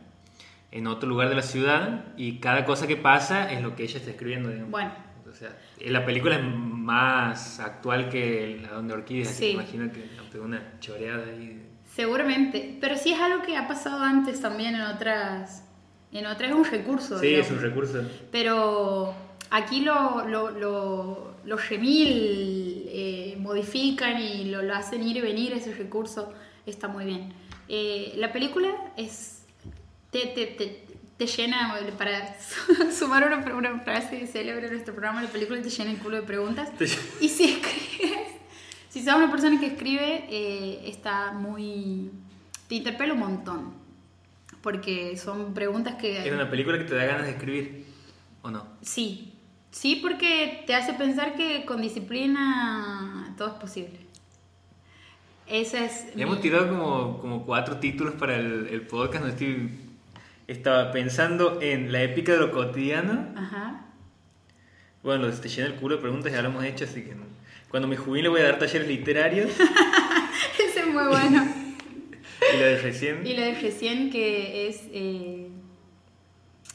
en 0.71 0.87
otro 0.87 1.09
lugar 1.09 1.27
de 1.27 1.35
la 1.35 1.41
ciudad 1.41 2.05
y 2.15 2.39
cada 2.39 2.63
cosa 2.63 2.87
que 2.87 2.95
pasa 2.95 3.51
es 3.51 3.61
lo 3.61 3.75
que 3.75 3.83
ella 3.83 3.97
está 3.97 4.11
escribiendo. 4.11 4.49
Bueno. 4.67 5.08
O 5.29 5.33
sea, 5.33 5.57
la 5.79 6.05
película 6.05 6.35
es 6.35 6.43
más 6.43 7.59
actual 7.59 8.09
que 8.09 8.59
la 8.61 8.69
donde 8.69 8.93
Orquídea, 8.93 9.25
sí. 9.25 9.51
imagino 9.51 9.91
que 9.91 10.03
pegó 10.31 10.45
una 10.45 10.79
choreada 10.79 11.25
ahí. 11.25 11.61
Seguramente, 11.95 12.77
pero 12.79 12.97
sí 12.97 13.13
es 13.13 13.19
algo 13.19 13.43
que 13.43 13.57
ha 13.57 13.67
pasado 13.67 14.03
antes 14.03 14.41
también 14.41 14.75
en 14.75 14.81
otras... 14.81 15.65
En 16.11 16.25
otras 16.25 16.49
es 16.49 16.55
un 16.55 16.65
recurso. 16.65 17.19
Sí, 17.19 17.35
es 17.35 17.51
un 17.51 17.61
recurso. 17.61 18.01
Pero 18.31 19.13
aquí 19.51 19.81
lo, 19.81 20.25
lo, 20.27 20.49
lo, 20.49 21.35
los 21.45 21.69
remil 21.69 22.85
eh, 22.87 23.37
modifican 23.39 24.19
y 24.19 24.45
lo, 24.45 24.63
lo, 24.63 24.73
hacen 24.73 25.03
ir 25.03 25.17
y 25.17 25.21
venir, 25.21 25.53
ese 25.53 25.73
recurso 25.73 26.33
está 26.65 26.87
muy 26.87 27.05
bien. 27.05 27.31
Eh, 27.67 28.13
la 28.17 28.33
película 28.33 28.69
es 28.97 29.43
te, 30.11 30.25
te, 30.27 30.47
te, 30.47 30.85
te 31.19 31.27
llena, 31.27 31.77
para 31.97 32.35
sumar 32.91 33.27
una, 33.27 33.53
una, 33.53 33.79
frase 33.81 34.25
célebre 34.25 34.67
de 34.67 34.71
nuestro 34.71 34.95
programa, 34.95 35.21
la 35.21 35.29
película 35.29 35.61
te 35.61 35.69
llena 35.69 35.91
el 35.91 35.97
culo 35.97 36.15
de 36.15 36.23
preguntas. 36.23 36.71
Y 37.19 37.27
si 37.27 37.43
escribes, 37.43 38.27
si 38.87 39.03
sos 39.03 39.15
una 39.15 39.29
persona 39.29 39.59
que 39.59 39.67
escribe, 39.67 40.25
eh, 40.29 40.81
está 40.85 41.33
muy... 41.33 42.09
te 42.69 42.75
interpela 42.75 43.13
un 43.13 43.19
montón. 43.19 43.73
Porque 44.61 45.17
son 45.17 45.53
preguntas 45.53 45.95
que... 45.95 46.25
¿Es 46.25 46.33
una 46.33 46.49
película 46.49 46.77
que 46.77 46.85
te 46.85 46.95
da 46.95 47.03
ganas 47.03 47.25
de 47.25 47.31
escribir 47.31 47.85
o 48.41 48.49
no? 48.49 48.65
Sí, 48.81 49.33
Sí, 49.71 49.99
porque 50.01 50.63
te 50.65 50.73
hace 50.73 50.93
pensar 50.93 51.35
que 51.35 51.63
con 51.63 51.79
disciplina 51.79 53.35
todo 53.37 53.49
es 53.49 53.53
posible. 53.53 53.99
Esa 55.45 55.85
es. 55.85 56.07
Hemos 56.15 56.41
tirado 56.41 56.69
como, 56.69 57.19
como, 57.19 57.45
cuatro 57.45 57.77
títulos 57.77 58.15
para 58.15 58.35
el, 58.35 58.67
el 58.67 58.81
podcast. 58.87 59.23
No 59.23 59.29
estoy, 59.29 59.69
estaba 60.51 60.91
pensando 60.91 61.59
en 61.61 61.91
la 61.91 62.01
épica 62.01 62.33
de 62.33 62.39
lo 62.39 62.51
cotidiano. 62.51 63.27
Ajá. 63.35 63.85
Bueno, 65.03 65.29
te 65.29 65.47
llena 65.47 65.67
el 65.67 65.75
culo 65.75 65.95
de 65.95 66.01
preguntas, 66.01 66.31
ya 66.31 66.41
lo 66.41 66.49
hemos 66.49 66.63
hecho, 66.63 66.85
así 66.85 67.03
que 67.03 67.13
cuando 67.69 67.87
me 67.87 67.95
jubile 67.95 68.29
voy 68.29 68.41
a 68.41 68.45
dar 68.45 68.59
talleres 68.59 68.87
literarios. 68.87 69.51
Ese 70.59 70.79
es 70.79 70.87
muy 70.87 71.05
bueno. 71.05 71.47
y 72.53 72.57
la 72.57 72.65
de 72.65 72.77
recién. 72.81 73.25
Y 73.25 73.33
la 73.33 73.45
de 73.45 73.55
recién 73.55 74.09
que 74.09 74.67
es 74.67 74.81
eh, 74.91 75.49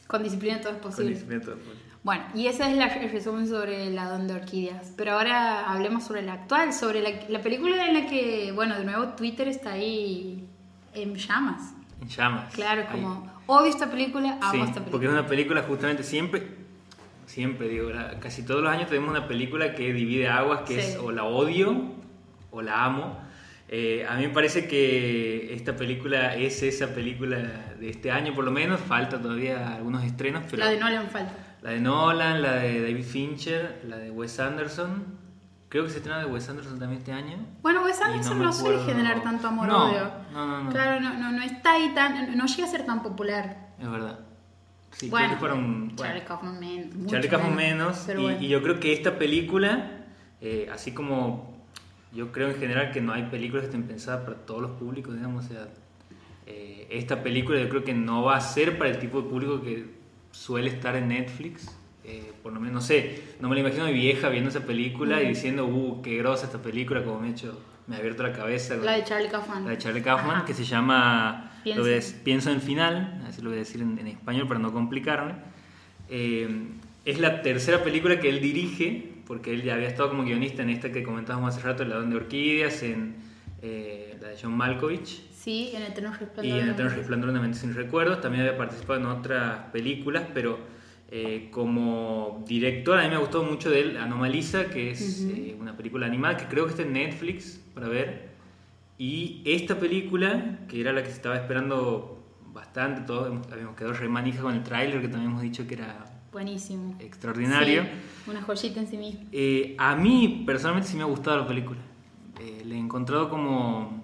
con 0.07 0.23
disciplina 0.23 0.61
todo 0.61 0.73
es 0.73 0.79
posible. 0.79 1.05
Con 1.05 1.15
disciplina 1.15 1.43
todo 1.43 1.55
es 1.55 1.61
posible. 1.61 1.85
Bueno, 2.05 2.25
y 2.35 2.47
ese 2.49 2.63
es 2.65 2.97
el 2.97 3.11
resumen 3.11 3.49
sobre 3.49 3.91
la 3.91 4.11
Don 4.11 4.29
de 4.29 4.35
Orquídeas. 4.35 4.93
Pero 4.95 5.13
ahora 5.13 5.73
hablemos 5.73 6.05
sobre 6.05 6.21
la 6.21 6.35
actual, 6.35 6.75
sobre 6.75 7.01
la, 7.01 7.41
película 7.41 7.89
en 7.89 7.95
la 7.95 8.07
que, 8.07 8.53
bueno, 8.53 8.79
de 8.79 8.85
nuevo 8.85 9.09
Twitter 9.15 9.49
está 9.49 9.73
ahí 9.73 10.47
en 10.93 11.15
llamas. 11.15 11.73
En 12.03 12.09
llamas. 12.09 12.53
Claro, 12.53 12.85
como 12.93 13.34
odio 13.47 13.71
esta 13.71 13.91
película, 13.91 14.39
amo 14.41 14.65
esta 14.65 14.81
película. 14.81 14.91
Porque 14.91 15.07
es 15.07 15.13
una 15.13 15.27
película 15.27 15.63
justamente 15.63 16.03
siempre, 16.03 16.43
siempre 17.27 17.69
digo, 17.69 17.91
casi 18.21 18.45
todos 18.45 18.63
los 18.63 18.73
años 18.73 18.89
tenemos 18.89 19.11
una 19.11 19.27
película 19.29 19.75
que 19.75 19.93
divide 19.93 20.29
aguas, 20.29 20.61
que 20.67 20.79
es 20.79 20.97
o 20.97 21.11
la 21.11 21.25
odio 21.25 21.93
o 22.51 22.63
la 22.63 22.85
amo. 22.85 23.19
Eh, 23.69 24.07
a 24.09 24.17
mí 24.17 24.27
me 24.27 24.33
parece 24.33 24.69
que 24.69 25.53
esta 25.55 25.75
película 25.75 26.35
es 26.37 26.63
esa 26.63 26.95
película 26.95 27.39
de 27.81 27.89
este 27.89 28.11
año 28.11 28.35
por 28.35 28.45
lo 28.45 28.51
menos, 28.51 28.81
falta 28.81 29.21
todavía 29.21 29.75
algunos 29.75 30.05
estrenos. 30.05 30.45
Pero... 30.51 30.59
La 30.65 30.71
de 30.71 30.79
Nolan 30.79 31.09
falta. 31.09 31.33
La 31.63 31.71
de 31.71 31.81
Nolan, 31.81 32.43
la 32.43 32.57
de 32.57 32.83
David 32.83 33.05
Fincher, 33.05 33.81
la 33.89 33.97
de 33.97 34.11
Wes 34.11 34.39
Anderson. 34.39 35.24
Creo 35.75 35.83
que 35.87 35.91
se 35.91 35.97
estrena 35.97 36.21
de 36.21 36.27
Wes 36.27 36.49
Anderson 36.49 36.79
también 36.79 37.01
este 37.01 37.11
año. 37.11 37.37
Bueno, 37.61 37.83
Wes 37.83 38.01
Anderson 38.01 38.41
no, 38.41 38.53
suele 38.53 38.85
generar 38.85 39.25
tanto 39.25 39.49
amor 39.49 39.67
no, 39.67 39.91
No, 39.91 40.47
no, 40.47 40.63
no. 40.63 40.71
Claro, 40.71 41.01
no, 41.01 41.15
no, 41.15 41.33
no 41.33 41.43
está 41.43 41.73
ahí 41.73 41.93
tan. 41.93 42.37
No 42.37 42.47
llega 42.47 42.69
a 42.69 42.71
ser 42.71 42.87
tan 42.87 43.03
popular. 43.03 43.73
Es 43.81 43.91
verdad. 43.91 44.21
Sí, 44.93 45.11
bueno, 45.11 45.27
creo 45.27 45.35
que 45.35 45.41
fueron. 45.41 45.97
Charlie 45.97 46.23
Kaufman 46.23 46.61
menos. 46.61 47.11
Charlie 47.11 47.29
Kaufman 47.29 47.57
menos. 47.57 48.07
y, 48.41 48.47
yo 48.47 48.63
creo 48.63 48.79
que 48.79 48.93
esta 48.93 49.19
película, 49.19 50.05
eh, 50.41 50.71
así 50.73 50.93
como 50.93 51.67
yo 52.13 52.31
creo 52.31 52.51
en 52.51 52.57
general 52.61 52.93
que 52.93 53.01
no 53.01 53.13
hay 53.13 53.25
películas 53.25 53.63
que 53.63 53.71
estén 53.71 53.89
pensadas 53.89 54.23
para 54.23 54.37
todos 54.47 54.63
los 54.63 54.71
públicos, 54.79 55.13
digamos, 55.13 55.47
o 55.47 55.49
sea, 55.49 55.67
eh, 56.47 56.87
esta 56.89 57.25
película 57.25 57.61
yo 57.61 57.69
creo 57.69 57.83
que 57.83 57.95
no 57.95 58.23
va 58.23 58.37
a 58.37 58.41
ser 58.41 58.79
para 58.79 58.91
el 58.91 59.01
tipo 59.01 59.23
de 59.23 59.29
público 59.29 59.61
que 59.61 59.93
suele 60.31 60.71
estar 60.71 60.95
en 60.95 61.09
Netflix. 61.09 61.77
Eh, 62.07 62.33
por 62.43 62.53
lo 62.53 62.61
menos, 62.61 62.75
no 62.75 62.81
sé, 62.83 63.23
no 63.41 63.49
me 63.49 63.55
la 63.55 63.63
imagino 63.63 63.87
mi 63.87 63.95
vieja 63.95 64.29
viendo 64.29 64.51
esa 64.51 64.67
película 64.67 65.23
y 65.23 65.29
diciendo, 65.29 65.67
uh, 65.67 66.03
qué 66.03 66.19
grosa 66.19 66.47
esta 66.47 66.61
película, 66.61 67.03
como 67.03 67.21
me 67.21 67.29
ha 67.29 67.31
hecho, 67.31 67.59
me 67.87 67.97
ha 67.97 67.99
abierto 67.99 68.23
la 68.23 68.33
cabeza. 68.33 68.77
La 68.77 68.93
de 68.93 69.05
Charlie 69.05 69.29
Kaufman. 69.29 69.65
La 69.65 69.71
de 69.71 69.79
Charlie 69.79 70.03
Kaufman, 70.03 70.45
que 70.45 70.53
se 70.53 70.65
llama 70.65 71.51
Pienso, 71.65 72.51
en 72.51 72.61
final, 72.61 73.23
así 73.27 73.41
lo 73.41 73.49
voy 73.49 73.57
a 73.57 73.61
decir 73.61 73.81
en, 73.81 74.07
español 74.07 74.47
para 74.47 74.61
no 74.61 74.71
complicarme. 74.73 75.33
Eh, 76.11 76.69
es 77.07 77.19
la 77.19 77.41
tercera 77.41 77.83
película 77.83 78.21
que 78.21 78.29
él 78.29 78.41
dirige, 78.41 79.15
porque 79.27 79.55
él 79.55 79.63
ya 79.63 79.75
había 79.75 79.89
estado 79.89 80.11
como 80.11 80.25
guionista 80.25 80.63
en 80.63 80.71
esta 80.71 80.93
que 80.93 81.03
comentábamos 81.03 81.55
hace 81.55 81.65
rato, 81.65 81.85
La 81.85 81.97
Don 81.97 82.11
de 82.11 82.17
Orquídeas, 82.17 82.83
en 82.83 83.17
eh, 83.63 84.19
la 84.21 84.29
de 84.29 84.37
John 84.41 84.55
Malkovich. 84.55 85.23
Sí, 85.33 85.73
en 85.75 85.83
Eterno 85.83 86.11
Resplandor. 86.11 86.45
Y 86.45 86.61
en 86.61 86.69
Eterno 86.69 86.91
Resplandor 86.95 87.33
de 87.33 87.41
Mente 87.41 87.59
Sin 87.59 87.75
Recuerdos. 87.75 88.21
También 88.21 88.45
había 88.47 88.59
participado 88.59 89.01
en 89.01 89.07
otras 89.07 89.71
películas, 89.73 90.25
pero 90.35 90.59
eh, 91.17 91.47
como 91.53 92.43
director 92.45 92.99
a 92.99 93.05
mí 93.05 93.09
me 93.09 93.15
ha 93.15 93.19
gustado 93.19 93.45
mucho 93.45 93.71
de 93.71 93.83
él 93.83 93.97
Anomaliza, 93.99 94.65
que 94.69 94.91
es 94.91 95.21
eh, 95.21 95.57
una 95.61 95.77
película 95.77 96.07
animada 96.07 96.37
que 96.37 96.47
creo 96.47 96.65
que 96.65 96.71
está 96.71 96.83
en 96.83 96.93
Netflix 96.93 97.61
para 97.73 97.87
ver. 97.87 98.31
Y 98.99 99.41
esta 99.45 99.79
película, 99.79 100.59
que 100.67 100.81
era 100.81 100.93
la 100.93 101.05
que 101.05 101.11
se 101.11 101.15
estaba 101.15 101.37
esperando 101.37 102.21
bastante, 102.53 103.03
todos 103.03 103.33
habíamos 103.53 103.77
quedado 103.77 103.95
remanija 103.95 104.43
con 104.43 104.55
el 104.55 104.65
tráiler 104.65 105.01
que 105.01 105.07
también 105.07 105.31
hemos 105.31 105.43
dicho 105.43 105.69
que 105.69 105.75
era 105.75 106.05
buenísimo, 106.33 106.97
extraordinario. 106.99 107.85
una 108.27 108.43
joyita 108.43 108.81
en 108.81 108.89
sí 108.89 108.97
misma. 108.97 109.21
Eh, 109.31 109.77
a 109.79 109.95
mí 109.95 110.43
personalmente 110.45 110.89
sí 110.89 110.97
me 110.97 111.05
ha 111.05 111.07
gustado 111.07 111.39
la 111.39 111.47
película. 111.47 111.79
le 112.65 112.75
he 112.75 112.79
encontrado 112.79 113.31
como 113.31 114.04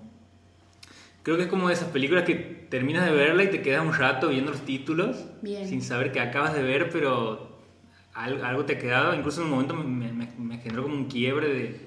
Creo 1.22 1.36
que 1.36 1.44
es 1.44 1.48
como 1.48 1.68
de 1.68 1.74
esas 1.74 1.88
películas 1.88 2.24
que 2.24 2.34
terminas 2.34 3.04
de 3.04 3.12
verla 3.12 3.44
y 3.44 3.50
te 3.50 3.60
quedas 3.60 3.84
un 3.84 3.92
rato 3.92 4.28
viendo 4.28 4.52
los 4.52 4.64
títulos 4.64 5.24
sin 5.42 5.82
saber 5.82 6.12
que 6.12 6.20
acabas 6.20 6.54
de 6.54 6.62
ver, 6.62 6.88
pero 6.90 7.58
algo, 8.14 8.64
te 8.64 8.74
ha 8.74 8.78
quedado. 8.78 9.14
Incluso 9.14 9.40
en 9.40 9.46
un 9.46 9.50
momento 9.50 9.74
me, 9.74 10.58
generó 10.58 10.84
como 10.84 10.94
un 10.94 11.06
quiebre 11.06 11.48
de, 11.48 11.80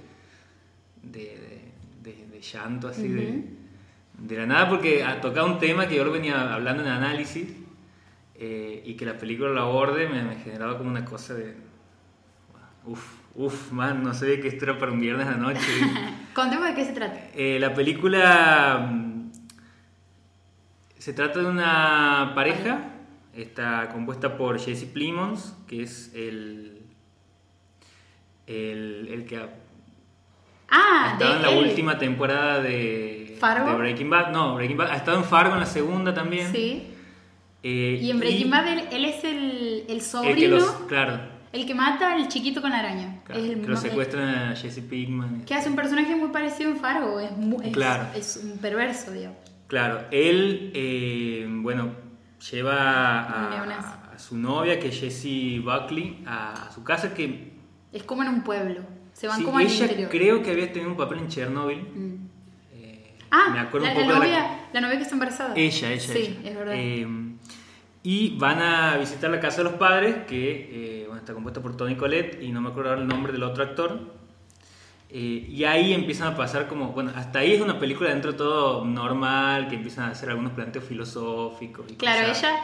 de, 1.04 2.42
llanto, 2.42 2.90
así 2.90 3.08
de, 3.08 3.46
de 4.18 4.38
la 4.38 4.46
nada, 4.46 4.68
porque 4.68 5.06
tocado 5.22 5.48
un 5.48 5.60
tema 5.60 5.88
que 5.88 5.96
yo 5.96 6.04
lo 6.04 6.12
venía 6.12 6.54
hablando 6.54 6.84
en 6.84 6.90
análisis 6.90 7.48
eh, 8.36 8.84
y 8.86 8.96
que 8.96 9.06
la 9.06 9.18
película 9.18 9.50
lo 9.52 9.62
aborde 9.62 10.10
me, 10.10 10.22
me 10.24 10.36
generaba 10.36 10.78
como 10.78 10.90
una 10.90 11.06
cosa 11.06 11.36
de. 11.36 11.56
Uf, 12.86 13.16
uf, 13.36 13.72
man, 13.72 14.04
no 14.04 14.14
sé 14.14 14.42
que 14.42 14.50
esto 14.50 14.66
era 14.66 14.78
para 14.78 14.92
un 14.92 15.00
viernes 15.00 15.26
a 15.26 15.32
la 15.32 15.38
noche. 15.38 15.62
Contemos 16.34 16.68
de 16.68 16.76
qué 16.76 16.84
se 16.84 16.92
trata. 16.92 17.18
Eh, 17.34 17.58
la 17.62 17.74
película 17.74 19.13
se 21.04 21.12
trata 21.12 21.42
de 21.42 21.48
una 21.48 22.32
pareja, 22.34 22.80
está 23.36 23.90
compuesta 23.90 24.38
por 24.38 24.58
Jesse 24.58 24.86
Plimons, 24.86 25.54
que 25.68 25.84
es 25.84 26.14
el, 26.16 26.82
el, 28.48 29.26
que 29.28 29.38
Ah, 30.70 31.10
ha 31.10 31.12
estado 31.12 31.36
en 31.36 31.42
la 31.42 31.50
última 31.50 31.98
temporada 31.98 32.62
de, 32.62 33.36
¿Fargo? 33.38 33.78
Breaking 33.78 34.10
Bad. 34.10 34.32
No, 34.32 34.56
Breaking 34.56 34.78
Bad. 34.78 34.92
Ha 34.92 34.96
estado 34.96 35.18
en 35.18 35.26
Fargo 35.26 35.56
en 35.56 35.60
la 35.60 35.66
segunda 35.66 36.14
también. 36.14 36.50
Sí. 36.54 36.88
Eh, 37.64 38.00
y 38.02 38.10
en 38.10 38.20
Breaking 38.20 38.50
Bad 38.50 38.68
él, 38.94 39.04
es 39.04 39.26
el, 39.26 39.84
el 39.90 40.02
sobrino. 40.02 40.56
El 40.56 40.64
que 40.64 40.88
claro. 40.88 41.20
El 41.52 41.66
que 41.66 41.76
mata 41.76 42.14
al 42.14 42.30
chiquito 42.30 42.62
con 42.62 42.72
araña. 42.72 43.22
es 43.28 43.36
el, 43.36 43.60
que 43.60 43.68
lo 43.68 43.76
secuestran 43.76 44.30
a 44.30 44.56
Jesse 44.56 44.80
Pinkman. 44.80 45.44
Que 45.44 45.54
hace 45.54 45.68
un 45.68 45.76
personaje 45.76 46.16
muy 46.16 46.30
parecido 46.30 46.72
en 46.72 46.78
Fargo. 46.78 47.20
Es, 47.20 47.36
muy, 47.36 47.74
claro. 47.74 48.08
es, 48.16 48.40
un 48.42 48.58
perverso, 48.60 49.12
digamos. 49.12 49.53
Claro, 49.74 50.06
él, 50.12 50.70
eh, 50.76 51.48
bueno, 51.50 51.96
lleva 52.52 53.22
a, 54.12 54.20
su 54.20 54.38
novia, 54.38 54.80
que 54.80 54.90
es 54.90 55.00
Jessie 55.00 55.62
Buckley, 55.62 56.24
a, 56.28 56.70
su 56.72 56.84
casa 56.84 57.16
que... 57.16 57.54
Es 57.92 58.04
como 58.04 58.22
en 58.22 58.30
un 58.30 58.44
pueblo, 58.44 58.82
se 59.14 59.28
van 59.28 59.40
sí, 59.40 59.44
como 59.44 59.58
al 59.58 59.66
ella 59.66 60.10
creo 60.10 60.44
que 60.44 60.52
había 60.52 60.72
tenido 60.72 60.92
un 60.92 60.96
papel 60.96 61.18
en 61.18 61.28
Chernobyl. 61.28 61.82
Mm. 61.82 62.30
Eh, 62.72 63.16
ah, 63.32 63.50
me 63.52 63.62
acuerdo 63.62 63.88
la, 63.88 63.94
un 63.94 64.00
poco 64.02 64.14
novia, 64.20 64.40
la... 64.42 64.70
la... 64.74 64.82
novia 64.82 64.98
que 64.98 65.02
está 65.02 65.16
embarazada. 65.16 65.56
Ella, 65.56 65.92
ella. 65.92 66.14
Sí, 66.14 66.40
es 66.44 66.56
verdad. 66.56 66.76
Eh, 66.78 67.08
y 68.04 68.38
van 68.38 68.62
a 68.62 68.98
visitar 68.98 69.32
la 69.32 69.40
casa 69.40 69.58
de 69.58 69.64
los 69.64 69.74
padres, 69.74 70.18
que 70.28 71.06
bueno, 71.08 71.20
está 71.20 71.34
compuesta 71.34 71.64
por 71.64 71.76
Tony 71.76 71.96
Collette 71.96 72.44
y 72.44 72.52
no 72.52 72.62
me 72.62 72.70
acuerdo 72.70 72.92
ahora 72.92 73.02
el 73.02 73.08
nombre 73.08 73.34
del 73.34 73.42
otro 73.42 73.64
actor. 73.64 74.23
Eh, 75.16 75.46
y 75.48 75.64
ahí 75.64 75.94
empiezan 75.94 76.34
a 76.34 76.36
pasar 76.36 76.68
como, 76.68 76.88
bueno, 76.88 77.12
hasta 77.16 77.38
ahí 77.38 77.52
es 77.52 77.62
una 77.62 77.78
película 77.78 78.10
dentro 78.10 78.32
de 78.32 78.38
todo 78.40 78.84
normal, 78.84 79.68
que 79.68 79.76
empiezan 79.76 80.06
a 80.06 80.12
hacer 80.14 80.32
algunos 80.32 80.54
planteos 80.54 80.86
filosóficos. 80.86 81.86
Y 81.92 81.96
claro, 81.98 82.32
ella, 82.32 82.56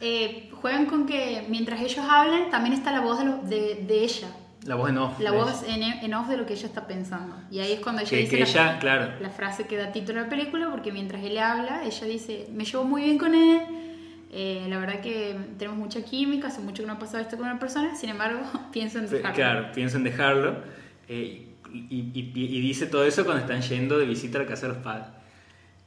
eh, 0.00 0.48
juegan 0.52 0.86
con 0.86 1.06
que 1.06 1.44
mientras 1.48 1.80
ellos 1.80 2.06
hablan, 2.08 2.50
también 2.50 2.72
está 2.72 2.92
la 2.92 3.00
voz 3.00 3.18
de, 3.48 3.84
de, 3.84 4.04
ella. 4.04 4.28
La 4.64 4.76
voz 4.76 4.90
en 4.90 4.98
off. 4.98 5.18
La 5.18 5.32
voz 5.32 5.64
en, 5.66 6.14
off 6.14 6.28
de 6.28 6.36
lo 6.36 6.46
que 6.46 6.52
ella 6.52 6.66
está 6.68 6.86
pensando. 6.86 7.34
Y 7.50 7.58
ahí 7.58 7.72
es 7.72 7.80
cuando 7.80 8.02
ella 8.02 8.16
dice 8.16 8.54
la, 8.54 8.78
claro. 8.78 9.14
la 9.20 9.30
frase 9.30 9.66
que 9.66 9.76
da 9.76 9.90
título 9.90 10.20
a 10.20 10.22
la 10.22 10.28
película, 10.28 10.70
porque 10.70 10.92
mientras 10.92 11.24
él 11.24 11.36
habla, 11.36 11.82
ella 11.84 12.06
dice, 12.06 12.46
me 12.52 12.64
llevo 12.64 12.84
muy 12.84 13.02
bien 13.02 13.18
con 13.18 13.34
él, 13.34 13.60
eh, 14.30 14.66
la 14.68 14.78
verdad 14.78 15.00
que 15.00 15.36
tenemos 15.58 15.80
mucha 15.80 16.04
química, 16.04 16.46
hace 16.46 16.60
mucho 16.60 16.84
que 16.84 16.86
no 16.86 16.92
ha 16.92 16.98
pasado 17.00 17.18
esto 17.18 17.36
con 17.36 17.46
una 17.46 17.58
persona, 17.58 17.96
sin 17.96 18.10
embargo, 18.10 18.38
pienso 18.72 19.00
en 19.00 19.10
dejarlo. 19.10 19.34
Claro, 19.34 19.72
pienso 19.72 19.96
en 19.96 20.04
dejarlo. 20.04 20.62
Eh, 21.08 21.47
y, 21.72 22.60
dice 22.60 22.86
todo 22.86 23.04
eso 23.04 23.24
cuando 23.24 23.42
están 23.42 23.62
yendo 23.62 23.98
de 23.98 24.06
visita 24.06 24.38
a 24.38 24.42
la 24.42 24.48
casa 24.48 24.66
de 24.68 24.74
los 24.74 24.82
padres. 24.82 25.08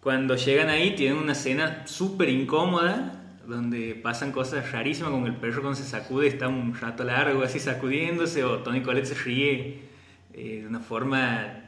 Cuando 0.01 0.35
llegan 0.35 0.69
ahí 0.69 0.95
tienen 0.95 1.17
una 1.17 1.33
escena 1.33 1.85
súper 1.85 2.29
incómoda 2.29 3.17
donde 3.47 3.95
pasan 3.95 4.31
cosas 4.31 4.71
rarísimas 4.71 5.11
como 5.11 5.27
el 5.27 5.35
perro 5.35 5.61
cuando 5.61 5.79
se 5.79 5.87
sacude 5.87 6.27
está 6.27 6.47
un 6.47 6.73
rato 6.73 7.03
largo 7.03 7.43
así 7.43 7.59
sacudiéndose 7.59 8.43
o 8.43 8.59
Tony 8.59 8.81
Colette 8.81 9.07
se 9.07 9.15
ríe 9.15 9.81
eh, 10.33 10.59
de 10.61 10.67
una 10.67 10.79
forma 10.79 11.61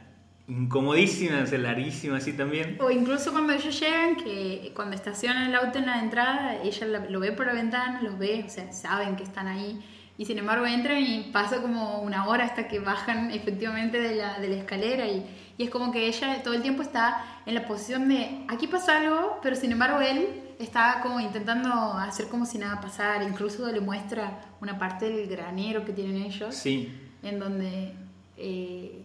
incomodísima, 0.46 1.44
larguísima 1.44 2.18
así 2.18 2.34
también. 2.34 2.76
O 2.80 2.90
incluso 2.90 3.32
cuando 3.32 3.52
ellos 3.52 3.78
llegan, 3.80 4.16
que 4.16 4.72
cuando 4.74 4.94
estacionan 4.94 5.48
el 5.48 5.54
auto 5.54 5.78
en 5.78 5.86
la 5.86 6.00
entrada, 6.00 6.62
ella 6.62 6.86
lo 7.08 7.20
ve 7.20 7.32
por 7.32 7.46
la 7.46 7.54
ventana, 7.54 8.02
los 8.02 8.18
ve, 8.18 8.44
o 8.46 8.50
sea, 8.50 8.70
saben 8.72 9.16
que 9.16 9.22
están 9.22 9.46
ahí 9.46 9.80
y 10.16 10.24
sin 10.26 10.38
embargo 10.38 10.66
entran 10.66 11.02
y 11.02 11.30
pasa 11.32 11.60
como 11.60 12.00
una 12.00 12.26
hora 12.28 12.44
hasta 12.44 12.68
que 12.68 12.78
bajan 12.78 13.30
efectivamente 13.32 14.00
de 14.00 14.14
la, 14.14 14.38
de 14.38 14.48
la 14.48 14.56
escalera 14.56 15.06
y, 15.08 15.26
y, 15.58 15.64
es 15.64 15.70
como 15.70 15.90
que 15.90 16.06
ella 16.06 16.42
todo 16.42 16.54
el 16.54 16.62
tiempo 16.62 16.82
está 16.82 17.24
en 17.46 17.54
la 17.54 17.66
posición 17.66 18.08
de 18.08 18.44
aquí 18.48 18.66
pasa 18.66 18.98
algo, 18.98 19.38
pero 19.42 19.56
sin 19.56 19.72
embargo 19.72 20.00
él 20.00 20.42
está 20.58 21.00
como 21.02 21.20
intentando 21.20 21.94
hacer 21.94 22.28
como 22.28 22.46
si 22.46 22.58
nada 22.58 22.80
pasara, 22.80 23.24
incluso 23.24 23.70
le 23.70 23.80
muestra 23.80 24.40
una 24.60 24.78
parte 24.78 25.10
del 25.10 25.28
granero 25.28 25.84
que 25.84 25.92
tienen 25.92 26.22
ellos, 26.22 26.54
sí. 26.54 26.92
en 27.22 27.38
donde 27.40 27.92
eh, 28.36 29.02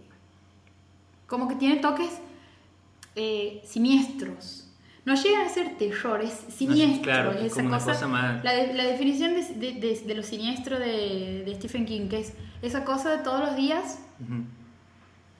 como 1.26 1.48
que 1.48 1.56
tiene 1.56 1.78
toques 1.78 2.20
eh, 3.16 3.62
siniestros 3.66 4.69
no 5.06 5.16
llega 5.16 5.46
a 5.46 5.50
ser 5.50 5.78
terror, 5.78 6.22
es 6.22 6.34
siniestro. 6.54 7.04
claro, 7.04 7.32
es 7.32 7.58
esa 7.58 7.64
cosa, 7.64 8.08
más... 8.08 8.44
la, 8.44 8.54
la, 8.74 8.84
definición 8.84 9.34
de, 9.34 9.74
de, 9.74 10.02
de, 10.06 10.16
lo 10.16 10.24
siniestro 10.24 10.78
de, 10.78 11.52
Stephen 11.56 11.86
King, 11.86 12.10
que 12.10 12.20
es 12.20 12.34
esa 12.62 12.84
cosa 12.84 13.18
de 13.18 13.24
todos 13.24 13.40
los 13.42 13.56
días 13.56 14.00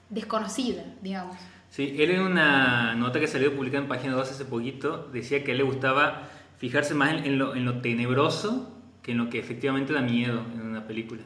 desconocida, 0.08 0.84
digamos. 1.02 1.36
Sí, 1.70 1.94
él 1.98 2.10
en 2.10 2.22
una 2.22 2.94
nota 2.96 3.20
que 3.20 3.28
salió 3.28 3.54
publicada 3.54 3.84
en 3.84 3.88
Página 3.88 4.14
2 4.14 4.30
hace 4.30 4.44
poquito, 4.44 5.08
decía 5.12 5.44
que 5.44 5.52
a 5.52 5.52
él 5.52 5.58
le 5.58 5.64
gustaba 5.64 6.28
fijarse 6.58 6.94
más 6.94 7.24
en, 7.24 7.38
lo, 7.38 7.54
en 7.54 7.64
lo 7.64 7.80
tenebroso 7.80 8.76
que 9.02 9.12
en 9.12 9.18
lo 9.18 9.30
que 9.30 9.38
efectivamente 9.38 9.92
da 9.92 10.02
miedo 10.02 10.44
en 10.52 10.62
una 10.62 10.86
película. 10.86 11.22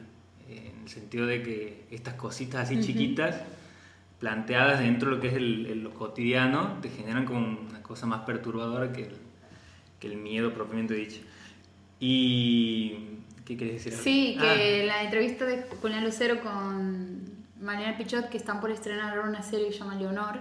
En 0.47 0.83
el 0.83 0.89
sentido 0.89 1.25
de 1.25 1.41
que 1.41 1.87
estas 1.91 2.13
cositas 2.13 2.65
así 2.65 2.79
chiquitas 2.79 3.41
planteadas 4.19 4.79
dentro 4.79 5.09
de 5.09 5.15
lo 5.15 5.21
que 5.21 5.27
es 5.27 5.33
el, 5.33 5.83
lo 5.83 5.93
cotidiano, 5.93 6.77
te 6.81 6.89
generan 6.89 7.25
como 7.25 7.59
una 7.59 7.81
cosa 7.83 8.05
más 8.05 8.21
perturbadora 8.21 8.91
que 8.91 9.03
el, 9.03 9.17
que 9.99 10.07
el 10.07 10.17
miedo 10.17 10.53
propiamente 10.53 10.93
dicho. 10.93 11.21
Y... 11.99 13.09
¿Qué 13.45 13.55
querés 13.57 13.85
decir? 13.85 13.93
Sí, 13.93 14.37
que 14.39 14.81
ah. 14.81 14.85
la 14.87 15.03
entrevista 15.03 15.45
de 15.45 15.63
Julián 15.79 16.03
Lucero 16.03 16.41
con 16.41 17.21
Mariana 17.61 17.95
Pichot, 17.95 18.29
que 18.29 18.37
están 18.37 18.59
por 18.59 18.71
estrenar 18.71 19.19
una 19.19 19.43
serie 19.43 19.67
que 19.67 19.73
se 19.73 19.79
llama 19.79 19.95
Leonor, 19.95 20.39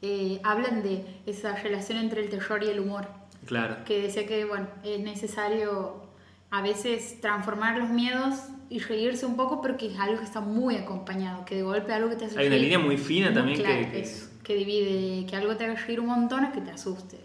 eh, 0.00 0.40
hablan 0.44 0.82
de 0.84 1.04
esa 1.26 1.56
relación 1.56 1.98
entre 1.98 2.20
el 2.22 2.30
terror 2.30 2.62
y 2.62 2.68
el 2.68 2.78
humor. 2.78 3.08
Claro. 3.46 3.78
Que 3.84 4.02
decía 4.02 4.26
que, 4.26 4.44
bueno, 4.44 4.68
es 4.84 5.00
necesario 5.00 6.05
a 6.50 6.62
veces 6.62 7.20
transformar 7.20 7.78
los 7.78 7.88
miedos 7.88 8.34
y 8.68 8.80
reírse 8.80 9.26
un 9.26 9.36
poco, 9.36 9.60
pero 9.62 9.76
que 9.76 9.86
es 9.92 9.98
algo 9.98 10.18
que 10.18 10.24
está 10.24 10.40
muy 10.40 10.76
acompañado, 10.76 11.44
que 11.44 11.56
de 11.56 11.62
golpe 11.62 11.92
algo 11.92 12.10
que 12.10 12.16
te 12.16 12.24
hace 12.26 12.38
Hay 12.38 12.48
una 12.48 12.56
línea 12.56 12.78
muy 12.78 12.96
fina 12.96 13.32
también 13.32 13.58
que, 13.58 14.08
que, 14.42 14.54
divide, 14.54 15.26
que 15.26 15.36
algo 15.36 15.56
te 15.56 15.64
haga 15.64 15.74
reír 15.74 16.00
un 16.00 16.06
montón 16.06 16.44
es 16.44 16.52
que 16.52 16.60
te 16.60 16.70
asuste. 16.70 17.18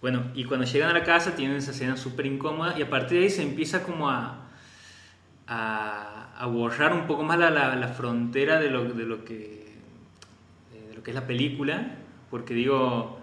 Bueno, 0.00 0.30
y 0.34 0.44
cuando 0.44 0.64
llegan 0.64 0.90
a 0.90 0.92
la 0.92 1.02
casa 1.02 1.34
tienen 1.34 1.56
esa 1.56 1.72
escena 1.72 1.96
súper 1.96 2.26
incómoda 2.26 2.78
y 2.78 2.82
a 2.82 2.90
partir 2.90 3.18
de 3.18 3.24
ahí 3.24 3.30
se 3.30 3.42
empieza 3.42 3.82
como 3.82 4.08
a, 4.08 4.48
a, 5.48 6.34
a 6.38 6.46
borrar 6.46 6.92
un 6.92 7.06
poco 7.08 7.24
más 7.24 7.38
la, 7.38 7.50
la, 7.50 7.88
frontera 7.88 8.60
de 8.60 8.70
lo, 8.70 8.84
de, 8.84 9.04
lo 9.04 9.24
que, 9.24 9.72
de 10.88 10.94
lo 10.94 11.02
que 11.02 11.10
es 11.10 11.14
la 11.16 11.26
película, 11.26 11.96
porque 12.30 12.54
digo, 12.54 13.18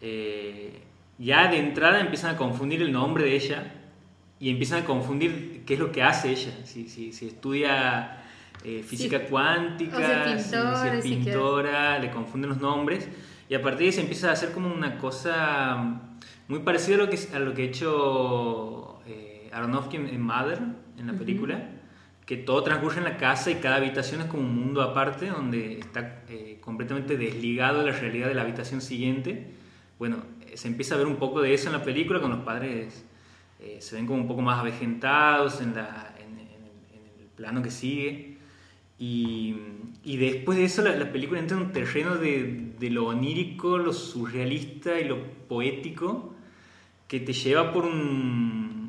eh, 0.00 0.80
ya 1.18 1.48
de 1.48 1.58
entrada 1.58 2.00
empiezan 2.00 2.34
a 2.34 2.38
confundir 2.38 2.80
el 2.80 2.90
nombre 2.90 3.24
de 3.24 3.36
ella 3.36 3.72
y 4.44 4.50
empiezan 4.50 4.82
a 4.82 4.84
confundir 4.84 5.62
qué 5.64 5.72
es 5.72 5.80
lo 5.80 5.90
que 5.90 6.02
hace 6.02 6.30
ella, 6.30 6.52
si, 6.64 6.86
si, 6.86 7.14
si 7.14 7.28
estudia 7.28 8.24
eh, 8.62 8.82
física 8.86 9.24
cuántica, 9.24 10.38
si, 10.38 10.54
es 10.54 11.02
pintora, 11.02 11.98
le 11.98 12.10
confunden 12.10 12.50
los 12.50 12.60
nombres, 12.60 13.08
y 13.48 13.54
a 13.54 13.62
partir 13.62 13.78
de 13.78 13.84
ahí 13.86 13.92
se 13.92 14.02
empieza 14.02 14.28
a 14.28 14.32
hacer 14.32 14.52
como 14.52 14.70
una 14.70 14.98
cosa 14.98 15.98
muy 16.46 16.58
parecida 16.58 16.96
a 16.96 16.98
lo 16.98 17.08
que, 17.08 17.18
a 17.32 17.38
lo 17.38 17.54
que 17.54 17.62
ha 17.62 17.64
hecho 17.64 19.00
eh, 19.06 19.48
Aronofsky 19.50 19.96
en, 19.96 20.20
Mother, 20.20 20.58
en 20.98 21.06
la 21.06 21.14
película, 21.14 21.70
que 22.26 22.36
todo 22.36 22.62
transcurre 22.62 22.98
en 22.98 23.04
la 23.04 23.16
casa 23.16 23.50
y 23.50 23.54
cada 23.54 23.76
habitación 23.76 24.20
es 24.20 24.26
como 24.26 24.42
un 24.42 24.54
mundo 24.54 24.82
aparte, 24.82 25.30
donde 25.30 25.78
está 25.78 26.20
eh, 26.28 26.58
completamente 26.60 27.16
desligado 27.16 27.82
de 27.82 27.92
la 27.92 27.98
realidad 27.98 28.28
de 28.28 28.34
la 28.34 28.42
habitación 28.42 28.82
siguiente. 28.82 29.54
Bueno, 29.98 30.18
se 30.52 30.68
empieza 30.68 30.96
a 30.96 30.98
ver 30.98 31.06
un 31.06 31.16
poco 31.16 31.40
de 31.40 31.54
eso 31.54 31.68
en 31.68 31.72
la 31.72 31.82
película 31.82 32.20
con 32.20 32.30
los 32.30 32.40
padres 32.40 33.06
eh, 33.64 33.78
se 33.80 33.96
ven 33.96 34.06
como 34.06 34.20
un 34.20 34.28
poco 34.28 34.42
más 34.42 34.60
avejentados 34.60 35.62
en, 35.62 35.70
el 35.70 37.26
plano 37.34 37.62
que 37.62 37.70
sigue. 37.70 38.36
Y, 38.98 39.56
después 40.04 40.58
de 40.58 40.64
eso 40.64 40.82
la, 40.82 40.94
la, 40.94 41.10
película 41.10 41.40
entra 41.40 41.56
en 41.56 41.64
un 41.64 41.72
terreno 41.72 42.16
de, 42.16 42.72
de, 42.78 42.90
lo 42.90 43.06
onírico, 43.06 43.78
lo 43.78 43.92
surrealista 43.92 45.00
y 45.00 45.04
lo 45.04 45.22
poético 45.48 46.34
que 47.08 47.20
te 47.20 47.32
lleva 47.32 47.72
por 47.72 47.84
un 47.84 48.84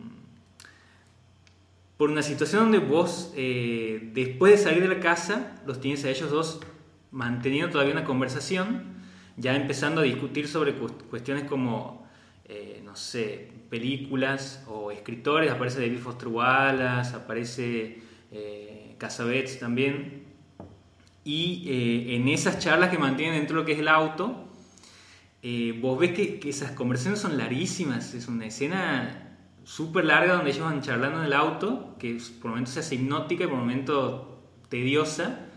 por 1.97 2.09
una 2.09 2.21
situación 2.21 2.63
donde 2.63 2.79
vos 2.79 3.31
eh, 3.35 4.11
después 4.13 4.51
de 4.51 4.57
salir 4.57 4.81
de 4.81 4.89
la 4.89 4.99
casa 4.99 5.61
los 5.65 5.79
tienes 5.79 6.03
a 6.03 6.09
ellos 6.09 6.29
dos 6.29 6.59
manteniendo 7.11 7.71
todavía 7.71 7.93
una 7.93 8.03
conversación 8.03 8.83
ya 9.37 9.55
empezando 9.55 10.01
a 10.01 10.03
discutir 10.03 10.47
sobre 10.47 10.73
cuestiones 10.73 11.45
como 11.45 12.04
eh, 12.47 12.81
no 12.83 12.95
sé 12.95 13.51
películas 13.69 14.63
o 14.67 14.91
escritores, 14.91 15.51
aparece 15.51 15.81
David 15.81 15.99
Foster 15.99 16.29
aparece 17.15 17.99
eh, 18.31 18.95
Casabets 18.97 19.59
también. 19.59 20.23
Y 21.23 21.65
eh, 21.67 22.15
en 22.15 22.27
esas 22.27 22.59
charlas 22.59 22.89
que 22.89 22.97
mantienen 22.99 23.35
dentro 23.35 23.55
de 23.55 23.61
lo 23.61 23.65
que 23.65 23.73
es 23.73 23.79
el 23.79 23.87
auto, 23.87 24.45
eh, 25.41 25.77
vos 25.81 25.99
ves 25.99 26.11
que, 26.11 26.39
que, 26.39 26.49
esas 26.49 26.71
conversaciones 26.71 27.19
son 27.19 27.37
larguísimas, 27.37 28.13
es 28.13 28.27
una 28.27 28.45
escena 28.45 29.37
súper 29.63 30.05
larga 30.05 30.35
donde 30.35 30.51
ellos 30.51 30.63
van 30.63 30.81
charlando 30.81 31.19
en 31.19 31.25
el 31.25 31.33
auto, 31.33 31.95
que 31.97 32.17
por 32.41 32.51
momentos 32.51 32.75
se 32.75 32.81
hace 32.81 32.95
hipnótica 32.95 33.45
y 33.45 33.47
por 33.47 33.57
momentos 33.57 34.27
tediosa, 34.69 35.47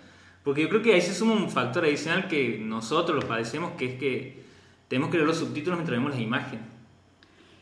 porque 0.43 0.63
yo 0.63 0.69
creo 0.71 0.83
que 0.83 0.95
ahí 0.95 1.03
se 1.03 1.15
suma 1.15 1.35
un 1.35 1.51
factor 1.51 1.85
adicional 1.85 2.29
que 2.29 2.59
nosotros 2.59 3.23
lo 3.23 3.29
padecemos, 3.29 3.73
que 3.73 3.93
es 3.93 3.95
que 3.99 4.43
tenemos 4.89 5.11
que 5.11 5.19
leer 5.19 5.29
los 5.29 5.37
subtítulos 5.37 5.79
mientras 5.79 5.99
vemos 5.99 6.13
las 6.13 6.21
imágenes. 6.21 6.78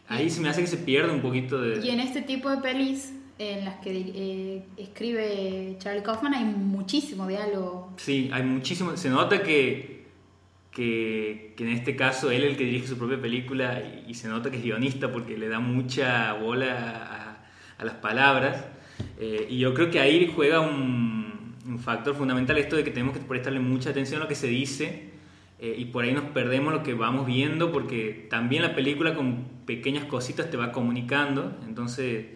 Ahí 0.08 0.30
se 0.30 0.40
me 0.40 0.48
hace 0.48 0.60
que 0.60 0.66
se 0.66 0.76
pierde 0.76 1.12
un 1.12 1.20
poquito 1.20 1.60
de... 1.60 1.84
Y 1.84 1.90
en 1.90 2.00
este 2.00 2.22
tipo 2.22 2.48
de 2.50 2.58
pelis 2.58 3.12
en 3.38 3.64
las 3.64 3.76
que 3.76 3.90
eh, 3.90 4.64
escribe 4.76 5.76
Charlie 5.78 6.02
Kaufman 6.02 6.34
hay 6.34 6.44
muchísimo 6.44 7.26
diálogo. 7.26 7.92
Sí, 7.96 8.30
hay 8.32 8.42
muchísimo. 8.42 8.96
Se 8.96 9.10
nota 9.10 9.42
que, 9.42 10.06
que, 10.70 11.54
en 11.58 11.68
este 11.68 11.96
caso 11.96 12.30
él 12.30 12.44
es 12.44 12.50
el 12.52 12.56
que 12.56 12.64
dirige 12.64 12.86
su 12.86 12.96
propia 12.96 13.20
película 13.20 13.82
y, 14.06 14.14
se 14.14 14.28
nota 14.28 14.50
que 14.50 14.56
es 14.56 14.62
guionista 14.62 15.12
porque 15.12 15.36
le 15.36 15.48
da 15.48 15.58
mucha 15.58 16.32
bola 16.34 17.36
a, 17.78 17.84
las 17.84 17.94
palabras. 17.94 18.64
Eh, 19.18 19.48
y 19.50 19.58
yo 19.58 19.74
creo 19.74 19.90
que 19.90 20.00
ahí 20.00 20.32
juega 20.34 20.60
un, 20.60 21.56
un, 21.66 21.78
factor 21.78 22.14
fundamental 22.14 22.56
esto 22.56 22.76
de 22.76 22.84
que 22.84 22.90
tenemos 22.90 23.14
que 23.14 23.22
prestarle 23.22 23.60
mucha 23.60 23.90
atención 23.90 24.20
a 24.20 24.24
lo 24.24 24.28
que 24.28 24.34
se 24.34 24.46
dice. 24.46 25.10
Eh, 25.58 25.74
y 25.78 25.86
por 25.86 26.04
ahí 26.04 26.12
nos 26.12 26.24
perdemos 26.24 26.72
lo 26.72 26.82
que 26.82 26.94
vamos 26.94 27.26
viendo 27.26 27.72
porque 27.72 28.26
también 28.30 28.62
la 28.62 28.74
película 28.74 29.14
con 29.14 29.55
pequeñas 29.66 30.04
cositas 30.04 30.50
te 30.50 30.56
va 30.56 30.72
comunicando. 30.72 31.58
Entonces 31.66 32.26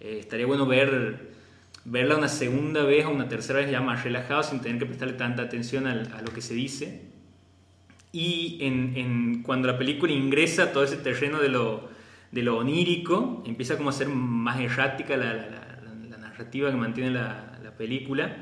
eh, 0.00 0.18
estaría 0.20 0.46
bueno 0.46 0.66
ver, 0.66 1.32
verla 1.84 2.16
una 2.16 2.28
segunda 2.28 2.84
vez 2.84 3.04
o 3.06 3.10
una 3.10 3.28
tercera 3.28 3.58
vez 3.58 3.70
ya 3.70 3.80
más 3.80 4.04
relajado 4.04 4.42
sin 4.42 4.60
tener 4.60 4.78
que 4.78 4.86
prestarle 4.86 5.14
tanta 5.14 5.42
atención 5.42 5.86
a, 5.86 6.22
lo 6.22 6.32
que 6.32 6.40
se 6.40 6.54
dice. 6.54 7.02
Y 8.12 8.58
en, 8.60 9.42
cuando 9.42 9.68
la 9.68 9.76
película 9.76 10.12
ingresa 10.12 10.64
a 10.64 10.72
todo 10.72 10.84
ese 10.84 10.96
terreno 10.96 11.38
de 11.38 11.50
lo, 11.50 11.90
de 12.32 12.42
lo 12.42 12.56
onírico, 12.56 13.42
empieza 13.46 13.76
como 13.76 13.90
a 13.90 13.92
ser 13.92 14.08
más 14.08 14.58
errática 14.60 15.16
la, 15.16 15.64
narrativa 16.18 16.70
que 16.70 16.76
mantiene 16.76 17.10
la, 17.10 17.52
película. 17.76 18.34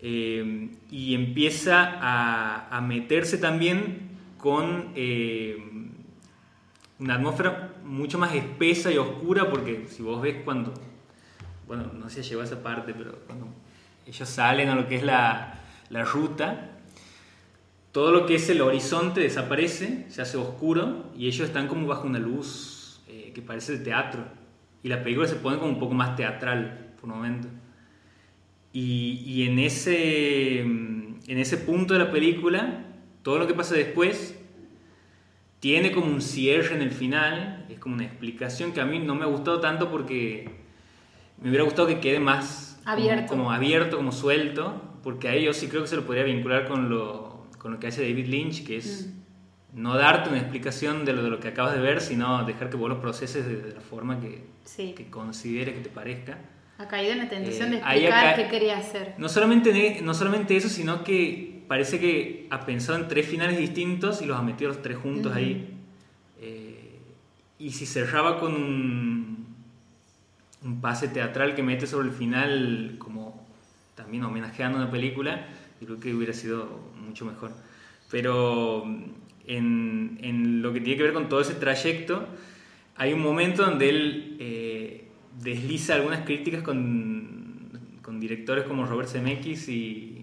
Eh, 0.00 0.70
y 0.92 1.14
empieza 1.14 1.98
a, 2.00 2.76
a, 2.76 2.80
meterse 2.80 3.36
también 3.36 4.10
con 4.38 4.92
eh, 4.94 5.58
una 7.00 7.14
atmósfera 7.14 7.69
mucho 7.90 8.18
más 8.18 8.34
espesa 8.34 8.90
y 8.92 8.98
oscura, 8.98 9.50
porque 9.50 9.86
si 9.88 10.02
vos 10.02 10.22
ves 10.22 10.36
cuando, 10.44 10.72
bueno, 11.66 11.90
no 11.92 12.08
sé 12.08 12.22
si 12.22 12.30
llegó 12.30 12.42
a 12.42 12.44
esa 12.44 12.62
parte, 12.62 12.94
pero 12.96 13.18
cuando 13.26 13.48
ellos 14.06 14.28
salen 14.28 14.68
a 14.68 14.76
lo 14.76 14.86
que 14.86 14.96
es 14.96 15.02
la, 15.02 15.58
la 15.90 16.04
ruta, 16.04 16.70
todo 17.90 18.12
lo 18.12 18.26
que 18.26 18.36
es 18.36 18.48
el 18.48 18.60
horizonte 18.60 19.20
desaparece, 19.20 20.06
se 20.08 20.22
hace 20.22 20.36
oscuro 20.36 21.10
y 21.16 21.26
ellos 21.26 21.48
están 21.48 21.66
como 21.66 21.88
bajo 21.88 22.06
una 22.06 22.20
luz 22.20 23.00
eh, 23.08 23.32
que 23.34 23.42
parece 23.42 23.78
de 23.78 23.84
teatro. 23.84 24.24
Y 24.84 24.88
la 24.88 25.02
película 25.02 25.26
se 25.26 25.34
pone 25.34 25.58
como 25.58 25.72
un 25.72 25.80
poco 25.80 25.92
más 25.92 26.14
teatral 26.14 26.94
por 27.00 27.10
un 27.10 27.16
momento. 27.16 27.48
Y, 28.72 29.22
y 29.26 29.48
en, 29.48 29.58
ese, 29.58 30.60
en 30.60 31.18
ese 31.26 31.56
punto 31.56 31.94
de 31.94 32.00
la 32.00 32.12
película, 32.12 32.84
todo 33.22 33.40
lo 33.40 33.48
que 33.48 33.54
pasa 33.54 33.74
después 33.74 34.39
tiene 35.60 35.92
como 35.92 36.06
un 36.06 36.22
cierre 36.22 36.74
en 36.74 36.82
el 36.82 36.90
final, 36.90 37.66
es 37.68 37.78
como 37.78 37.94
una 37.94 38.04
explicación 38.04 38.72
que 38.72 38.80
a 38.80 38.86
mí 38.86 38.98
no 38.98 39.14
me 39.14 39.24
ha 39.24 39.28
gustado 39.28 39.60
tanto 39.60 39.90
porque 39.90 40.50
me 41.38 41.50
hubiera 41.50 41.64
gustado 41.64 41.86
que 41.86 42.00
quede 42.00 42.18
más 42.18 42.80
abierto, 42.86 43.26
como, 43.28 43.52
abierto, 43.52 43.98
como 43.98 44.10
suelto, 44.10 44.82
porque 45.02 45.28
a 45.28 45.34
ellos 45.34 45.58
sí 45.58 45.68
creo 45.68 45.82
que 45.82 45.88
se 45.88 45.96
lo 45.96 46.06
podría 46.06 46.24
vincular 46.24 46.66
con 46.66 46.88
lo, 46.88 47.46
con 47.58 47.72
lo 47.72 47.78
que 47.78 47.88
hace 47.88 48.02
David 48.02 48.26
Lynch, 48.26 48.66
que 48.66 48.78
es 48.78 49.10
mm. 49.74 49.82
no 49.82 49.96
darte 49.96 50.30
una 50.30 50.38
explicación 50.38 51.04
de 51.04 51.12
lo, 51.12 51.22
de 51.22 51.28
lo 51.28 51.40
que 51.40 51.48
acabas 51.48 51.74
de 51.74 51.80
ver, 51.80 52.00
sino 52.00 52.44
dejar 52.44 52.70
que 52.70 52.76
vos 52.78 52.88
lo 52.88 53.00
proceses 53.00 53.46
de, 53.46 53.74
la 53.74 53.80
forma 53.82 54.18
que, 54.18 54.44
que 54.94 55.10
consideres 55.10 55.74
que 55.74 55.80
te 55.82 55.90
parezca. 55.90 56.38
Ha 56.78 56.88
caído 56.88 57.12
en 57.12 57.18
la 57.18 57.28
tentación 57.28 57.70
de 57.70 57.76
eh, 57.76 57.80
explicar 57.80 58.36
qué 58.36 58.48
quería 58.48 58.78
hacer. 58.78 59.14
No 59.18 59.28
solamente, 59.28 60.00
no 60.02 60.14
solamente 60.14 60.56
eso, 60.56 60.70
sino 60.70 61.04
que 61.04 61.59
parece 61.70 62.00
que 62.00 62.48
ha 62.50 62.66
pensado 62.66 62.98
en 62.98 63.06
tres 63.06 63.28
finales 63.28 63.56
distintos 63.56 64.22
y 64.22 64.26
los 64.26 64.36
ha 64.36 64.42
metido 64.42 64.72
los 64.72 64.82
tres 64.82 64.96
juntos 64.96 65.36
ahí. 65.36 65.68
Eh, 66.40 66.98
y 67.60 67.70
si 67.70 67.86
cerraba 67.86 68.40
con 68.40 68.56
un, 68.56 69.46
un, 70.64 70.80
pase 70.80 71.06
teatral 71.06 71.54
que 71.54 71.62
mete 71.62 71.86
sobre 71.86 72.08
el 72.08 72.12
final, 72.12 72.96
como 72.98 73.46
también 73.94 74.24
homenajeando 74.24 74.78
una 74.78 74.90
película, 74.90 75.46
yo 75.80 75.86
creo 75.86 76.00
que 76.00 76.12
hubiera 76.12 76.32
sido 76.32 76.66
mucho 77.06 77.24
mejor. 77.24 77.52
Pero 78.10 78.84
en, 79.46 80.18
en, 80.22 80.62
lo 80.62 80.72
que 80.72 80.80
tiene 80.80 80.96
que 80.96 81.04
ver 81.04 81.12
con 81.12 81.28
todo 81.28 81.40
ese 81.40 81.54
trayecto, 81.54 82.26
hay 82.96 83.12
un 83.12 83.22
momento 83.22 83.64
donde 83.64 83.90
él 83.90 84.36
eh, 84.40 85.04
desliza 85.40 85.94
algunas 85.94 86.24
críticas 86.24 86.64
con, 86.64 87.78
con 88.02 88.18
directores 88.18 88.64
como 88.64 88.86
Robert 88.86 89.08
Zemeckis 89.08 89.68
y 89.68 90.19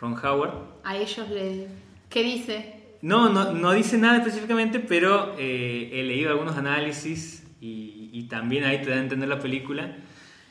Ron 0.00 0.14
Howard. 0.14 0.54
¿A 0.82 0.96
ellos 0.96 1.28
le... 1.28 1.68
¿Qué 2.08 2.22
dice? 2.22 2.80
No, 3.02 3.28
no, 3.28 3.52
no 3.52 3.72
dice 3.72 3.98
nada 3.98 4.18
específicamente, 4.18 4.80
pero 4.80 5.34
eh, 5.38 5.90
he 5.92 6.02
leído 6.02 6.30
algunos 6.30 6.56
análisis 6.56 7.46
y, 7.60 8.10
y, 8.12 8.24
también 8.24 8.64
ahí 8.64 8.80
te 8.82 8.90
da 8.90 8.96
a 8.96 9.00
entender 9.00 9.28
la 9.28 9.38
película 9.38 9.96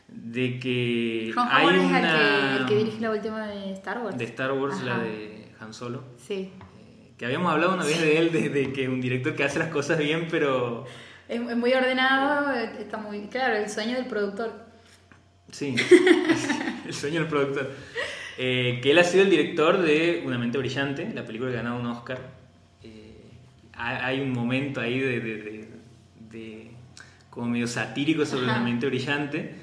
de 0.08 0.60
que 0.60 1.32
Ron 1.36 1.48
hay 1.50 1.66
Howard 1.66 1.80
una... 1.80 2.56
es 2.56 2.62
el 2.62 2.66
que, 2.68 2.76
dirige 2.76 3.00
la 3.02 3.12
última 3.12 3.48
de 3.48 3.74
Star 3.74 4.04
Wars. 4.04 4.18
De 4.18 4.24
Star 4.26 4.52
Wars, 4.52 4.82
la 4.84 5.00
de 5.00 5.52
Han 5.60 5.74
Solo. 5.74 6.04
Sí. 6.18 6.52
Eh, 6.80 7.14
que 7.18 7.26
habíamos 7.26 7.52
hablado 7.52 7.74
una 7.74 7.86
vez 7.86 8.00
de 8.00 8.18
él, 8.18 8.32
de, 8.32 8.50
de, 8.50 8.72
que 8.72 8.88
un 8.88 9.02
director 9.02 9.36
que 9.36 9.44
hace 9.44 9.60
las 9.60 9.70
cosas 9.70 9.98
bien, 9.98 10.28
pero... 10.30 10.86
Es, 11.28 11.42
es 11.42 11.58
muy 11.58 11.74
ordenado, 11.74 12.54
está 12.54 12.98
muy... 12.98 13.28
Claro, 13.28 13.56
el 13.56 13.70
sueño 13.70 13.96
del 13.96 14.06
productor. 14.06 14.70
Sí, 15.52 15.76
el 16.86 16.94
sueño 16.94 17.22
del 17.22 17.30
productor. 17.30 17.72
Eh, 18.42 18.80
que 18.82 18.92
él 18.92 19.00
ha 19.00 19.04
sido 19.04 19.24
el 19.24 19.30
director 19.30 19.82
de 19.82 20.24
Una 20.26 20.38
mente 20.38 20.58
brillante, 20.58 21.12
la 21.14 21.26
película 21.26 21.52
que 21.52 21.58
ha 21.58 21.62
ganado 21.62 21.78
un 21.78 21.88
Oscar. 21.88 22.22
Eh, 22.82 23.26
hay 23.74 24.22
un 24.22 24.32
momento 24.32 24.80
ahí 24.80 24.98
de, 24.98 25.68
como 27.30 27.50
medio 27.50 27.68
satírico 27.68 28.26
sobre 28.26 28.46
Una 28.46 28.62
mente 28.62 28.86
brillante. 28.86 29.56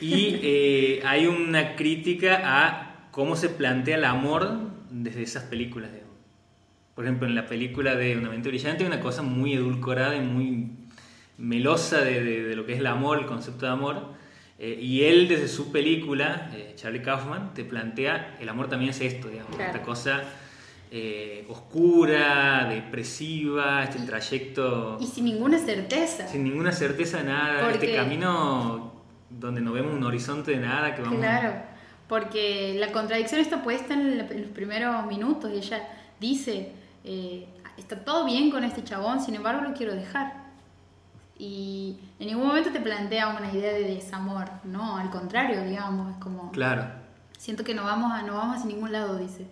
Y 0.00 0.38
eh, 0.40 1.02
hay 1.04 1.26
una 1.26 1.74
crítica 1.74 2.42
a 2.44 3.08
cómo 3.10 3.34
se 3.34 3.48
plantea 3.48 3.96
el 3.96 4.04
amor 4.04 4.56
desde 4.90 5.22
esas 5.24 5.42
películas. 5.42 5.90
Por 6.94 7.06
ejemplo, 7.06 7.26
en 7.26 7.34
la 7.34 7.46
película 7.46 7.96
de 7.96 8.16
Una 8.16 8.30
mente 8.30 8.50
brillante 8.50 8.84
hay 8.84 8.86
una 8.86 9.00
cosa 9.00 9.22
muy 9.22 9.54
edulcorada 9.54 10.14
y 10.14 10.20
muy 10.20 10.68
melosa 11.38 12.02
de 12.02 12.54
lo 12.54 12.66
que 12.66 12.74
es 12.74 12.78
el 12.78 12.86
amor, 12.86 13.18
el 13.18 13.26
concepto 13.26 13.66
de 13.66 13.72
amor 13.72 14.14
eh, 14.66 14.78
y 14.80 15.04
él, 15.04 15.28
desde 15.28 15.46
su 15.46 15.70
película, 15.70 16.48
eh, 16.54 16.72
Charlie 16.74 17.02
Kaufman, 17.02 17.52
te 17.52 17.64
plantea 17.64 18.34
el 18.40 18.48
amor 18.48 18.66
también 18.70 18.92
es 18.92 19.00
esto, 19.02 19.28
digamos, 19.28 19.60
esta 19.60 19.82
cosa 19.82 20.22
eh, 20.90 21.44
oscura, 21.50 22.66
depresiva, 22.70 23.84
este 23.84 23.98
trayecto. 24.06 24.96
Y 24.98 25.06
sin 25.06 25.26
ninguna 25.26 25.58
certeza. 25.58 26.26
Sin 26.26 26.44
ninguna 26.44 26.72
certeza 26.72 27.18
de 27.18 27.24
nada, 27.24 27.70
este 27.72 27.94
camino 27.94 29.02
donde 29.28 29.60
no 29.60 29.70
vemos 29.72 29.92
un 29.92 30.02
horizonte 30.02 30.52
de 30.52 30.60
nada 30.60 30.94
que 30.94 31.02
vamos. 31.02 31.18
Claro, 31.18 31.56
porque 32.08 32.74
la 32.78 32.90
contradicción 32.90 33.42
está 33.42 33.62
puesta 33.62 33.92
en, 33.92 34.16
los 34.16 34.50
primeros 34.54 35.04
minutos 35.04 35.50
y 35.52 35.58
ella 35.58 35.86
dice: 36.18 36.72
está 37.76 38.02
todo 38.02 38.24
bien 38.24 38.50
con 38.50 38.64
este 38.64 38.82
chabón, 38.82 39.20
sin 39.20 39.34
embargo 39.34 39.60
lo 39.60 39.74
quiero 39.74 39.94
dejar 39.94 40.43
y 41.36 41.98
en 42.20 42.28
ningún 42.28 42.46
momento 42.46 42.70
te 42.70 42.80
plantea 42.80 43.28
una 43.28 43.52
idea 43.52 43.72
de 43.72 43.94
desamor, 43.94 44.48
no, 44.64 44.96
al 44.96 45.10
contrario, 45.10 45.64
digamos, 45.64 46.12
es 46.12 46.22
como... 46.22 46.52
Claro. 46.52 46.86
Siento 47.36 47.64
que 47.64 47.74
no 47.74 47.84
vamos 47.84 48.12
a, 48.12 48.22
no 48.22 48.34
vamos 48.34 48.62
a 48.62 48.66
ningún 48.66 48.92
lado, 48.92 49.18
dice. 49.18 49.46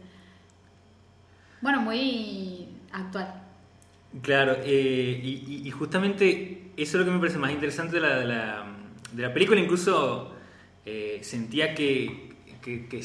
Bueno, 1.60 1.80
muy 1.80 2.68
actual. 2.92 3.42
Claro, 4.22 4.56
eh, 4.62 5.20
y, 5.22 5.70
justamente 5.70 6.72
eso 6.76 6.98
es 6.98 7.00
lo 7.00 7.04
que 7.04 7.10
me 7.10 7.18
parece 7.18 7.38
más 7.38 7.50
interesante 7.50 7.96
de 7.96 8.00
la, 8.00 8.18
de 8.18 8.26
la, 8.26 8.66
de 9.12 9.22
la 9.22 9.32
película, 9.32 9.60
incluso 9.60 10.34
eh, 10.84 11.18
sentía 11.22 11.74
que, 11.74 12.34
que, 12.60 12.86
que, 12.86 13.02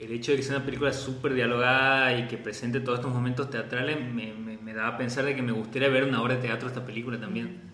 el 0.00 0.12
hecho 0.12 0.32
de 0.32 0.38
que 0.38 0.42
sea 0.42 0.56
una 0.56 0.64
película 0.64 0.92
súper 0.92 1.34
dialogada 1.34 2.18
y 2.18 2.26
que 2.28 2.38
presente 2.38 2.80
todos 2.80 2.98
estos 2.98 3.12
momentos 3.12 3.50
teatrales 3.50 3.98
me, 4.00 4.32
me, 4.32 4.56
me, 4.56 4.74
daba 4.74 4.88
a 4.88 4.96
pensar 4.96 5.24
de 5.24 5.36
que 5.36 5.42
me 5.42 5.52
gustaría 5.52 5.88
ver 5.88 6.04
una 6.04 6.22
obra 6.22 6.36
de 6.36 6.42
teatro 6.42 6.68
esta 6.68 6.86
película 6.86 7.20
también 7.20 7.67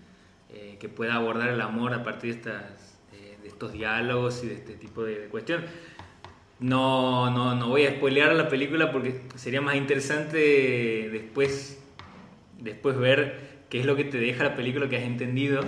que 0.79 0.89
pueda 0.89 1.15
abordar 1.15 1.49
el 1.49 1.61
amor 1.61 1.95
a 1.95 2.03
partir 2.03 2.35
de, 2.35 2.41
estas, 2.41 2.99
de 3.43 3.49
estos 3.49 3.73
diálogos 3.73 4.43
y 4.45 4.49
de 4.49 4.55
este 4.55 4.75
tipo 4.75 5.05
de, 5.05 5.29
cuestiones. 5.29 5.71
No, 6.61 7.31
no, 7.31 7.55
no 7.55 7.69
voy 7.69 7.85
a 7.87 7.91
spoilear 7.91 8.33
la 8.35 8.49
película 8.49 8.91
porque 8.93 9.21
sería 9.35 9.61
más 9.61 9.77
interesante 9.77 11.09
después, 11.11 11.83
después 12.59 12.97
ver 12.97 13.65
qué 13.69 13.81
es 13.81 13.87
lo 13.87 13.97
que 13.97 14.05
te 14.05 14.19
deja 14.19 14.45
la 14.45 14.55
película 14.55 14.89
que 14.89 14.97
has 14.97 15.03
entendido. 15.03 15.63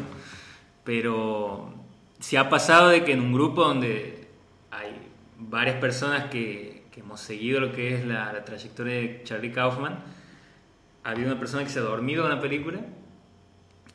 Pero 0.85 1.75
si 2.21 2.37
ha 2.37 2.49
pasado 2.49 2.88
de 2.88 3.05
que 3.05 3.12
en 3.12 3.21
un 3.21 3.33
grupo 3.33 3.64
donde 3.64 4.29
hay 4.71 4.97
varias 5.38 5.77
personas 5.77 6.31
que, 6.31 6.85
que 6.92 7.01
hemos 7.01 7.21
seguido 7.21 7.61
lo 7.61 7.73
que 7.73 7.95
es 7.95 8.07
la, 8.07 8.33
la, 8.33 8.45
trayectoria 8.45 8.95
de 8.95 9.21
Charlie 9.25 9.53
Kaufman, 9.53 9.99
ha 11.05 11.11
habido 11.11 11.29
una 11.29 11.38
persona 11.38 11.64
que 11.64 11.71
se 11.71 11.79
ha 11.79 11.83
dormido 11.83 12.25
en 12.25 12.31
la 12.31 12.40
película 12.40 12.81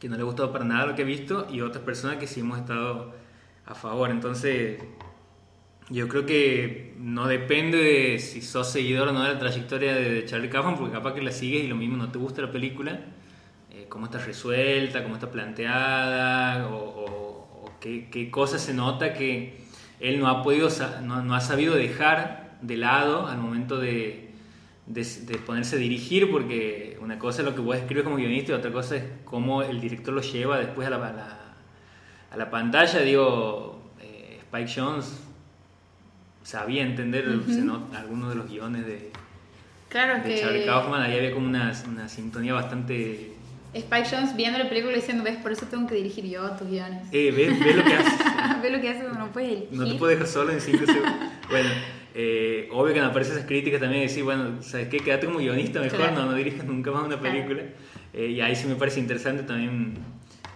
que 0.01 0.09
no 0.09 0.15
le 0.15 0.23
ha 0.23 0.25
gustado 0.25 0.51
para 0.51 0.65
nada 0.65 0.87
lo 0.87 0.95
que 0.95 1.03
he 1.03 1.05
visto 1.05 1.47
y 1.51 1.61
otras 1.61 1.83
personas 1.83 2.17
que 2.17 2.25
sí 2.25 2.39
hemos 2.39 2.57
estado 2.57 3.13
a 3.67 3.75
favor. 3.75 4.09
Entonces, 4.09 4.83
yo 5.91 6.07
creo 6.07 6.25
que 6.25 6.95
no 6.97 7.27
depende 7.27 7.77
de 7.77 8.17
si 8.17 8.41
sos 8.41 8.71
seguidor 8.71 9.09
o 9.09 9.13
no 9.13 9.21
de 9.21 9.33
la 9.33 9.37
trayectoria 9.37 9.93
de 9.93 10.25
Charlie 10.25 10.49
Kaufman, 10.49 10.75
porque 10.75 10.91
capaz 10.91 11.13
que 11.13 11.21
la 11.21 11.31
sigues 11.31 11.63
y 11.65 11.67
lo 11.67 11.75
mismo 11.75 11.97
no 11.97 12.11
te 12.11 12.17
gusta 12.17 12.41
la 12.41 12.49
película, 12.49 12.99
eh, 13.69 13.85
cómo 13.89 14.05
está 14.05 14.17
resuelta, 14.17 15.03
cómo 15.03 15.13
está 15.13 15.29
planteada, 15.29 16.67
o, 16.71 17.71
qué, 17.79 18.09
qué 18.09 18.31
cosas 18.31 18.61
se 18.63 18.73
nota 18.73 19.13
que 19.13 19.61
él 19.99 20.19
no 20.19 20.29
ha 20.29 20.41
podido, 20.41 20.69
no, 21.03 21.21
no 21.21 21.35
ha 21.35 21.41
sabido 21.41 21.75
dejar 21.75 22.57
de 22.63 22.77
lado 22.77 23.27
al 23.27 23.37
momento 23.37 23.79
de, 23.79 24.30
de, 24.93 25.37
ponerse 25.45 25.75
a 25.75 25.79
dirigir, 25.79 26.29
porque 26.29 26.97
una 27.01 27.17
cosa 27.17 27.41
es 27.41 27.47
lo 27.47 27.55
que 27.55 27.61
vos 27.61 27.75
escribes 27.77 28.03
como 28.03 28.17
guionista 28.17 28.51
y 28.51 28.55
otra 28.55 28.71
cosa 28.71 28.97
es 28.97 29.03
cómo 29.25 29.63
el 29.63 29.79
director 29.79 30.13
lo 30.13 30.21
lleva 30.21 30.57
después 30.59 30.87
a 30.87 30.89
la, 30.91 31.55
a 32.31 32.37
la, 32.37 32.49
pantalla. 32.49 32.99
Digo, 32.99 33.91
eh, 34.01 34.39
Spike 34.41 34.71
Jones 34.73 35.19
sabía 36.43 36.83
entender 36.83 37.25
algunos 37.93 38.29
de 38.29 38.35
los 38.35 38.49
guiones 38.49 38.85
de, 38.85 39.11
claro 39.89 40.23
que... 40.23 40.41
Charlie 40.41 40.65
Kaufman, 40.65 41.01
ahí 41.01 41.17
había 41.17 41.33
como 41.33 41.47
una, 41.47 41.73
una 41.87 42.09
sintonía 42.09 42.53
bastante 42.53 43.35
Spike 43.73 44.07
Jones 44.09 44.35
viendo 44.35 44.59
la 44.59 44.67
película 44.67 44.93
diciendo, 44.93 45.23
ves, 45.23 45.37
por 45.37 45.51
eso 45.51 45.65
tengo 45.67 45.87
que 45.87 45.95
dirigir 45.95 46.25
yo 46.25 46.49
tus 46.51 46.67
guiones. 46.67 47.07
Eh, 47.13 47.31
ves, 47.31 47.75
lo 47.75 47.83
que 47.83 47.93
hace. 47.93 48.59
ves 48.61 48.71
lo 48.71 48.81
que 48.81 48.89
hace 48.89 49.03
no 49.03 49.31
puedes 49.31 49.49
elegir. 49.49 49.69
No 49.71 49.87
te 49.87 49.95
puedes 49.95 50.19
dejar 50.19 50.33
solo 50.33 50.51
en 50.51 50.59
5 50.59 50.85
segundos. 50.85 51.13
bueno, 51.49 51.69
eh, 52.13 52.67
obvio 52.71 52.93
que 52.93 52.99
me 52.99 53.05
aparecen 53.05 53.35
esas 53.35 53.47
críticas 53.47 53.79
también 53.79 54.01
de 54.01 54.07
decir, 54.07 54.23
bueno, 54.23 54.61
¿sabes 54.61 54.89
qué? 54.89 54.97
Quédate 54.97 55.27
como 55.27 55.39
guionista 55.39 55.79
mejor, 55.79 56.11
no, 56.11 56.25
no 56.25 56.33
dirijas 56.33 56.65
nunca 56.65 56.91
más 56.91 57.05
una 57.05 57.19
película. 57.19 57.63
Eh, 58.13 58.27
y 58.27 58.41
ahí 58.41 58.55
sí 58.55 58.67
me 58.67 58.75
parece 58.75 58.99
interesante 58.99 59.43
también 59.43 59.93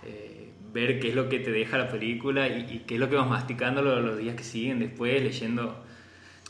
eh, 0.06 0.50
ver 0.74 1.00
qué 1.00 1.10
es 1.10 1.16
lo 1.16 1.30
que 1.30 1.40
te 1.40 1.52
deja 1.52 1.78
la 1.78 1.88
película 1.88 2.50
y, 2.50 2.84
qué 2.86 2.96
es 2.96 3.00
lo 3.00 3.10
que 3.10 3.16
vas 3.16 3.28
masticando 3.28 3.82
los, 3.82 4.04
los, 4.04 4.18
días 4.18 4.36
que 4.36 4.44
siguen 4.44 4.80
después, 4.80 5.22
leyendo. 5.22 5.82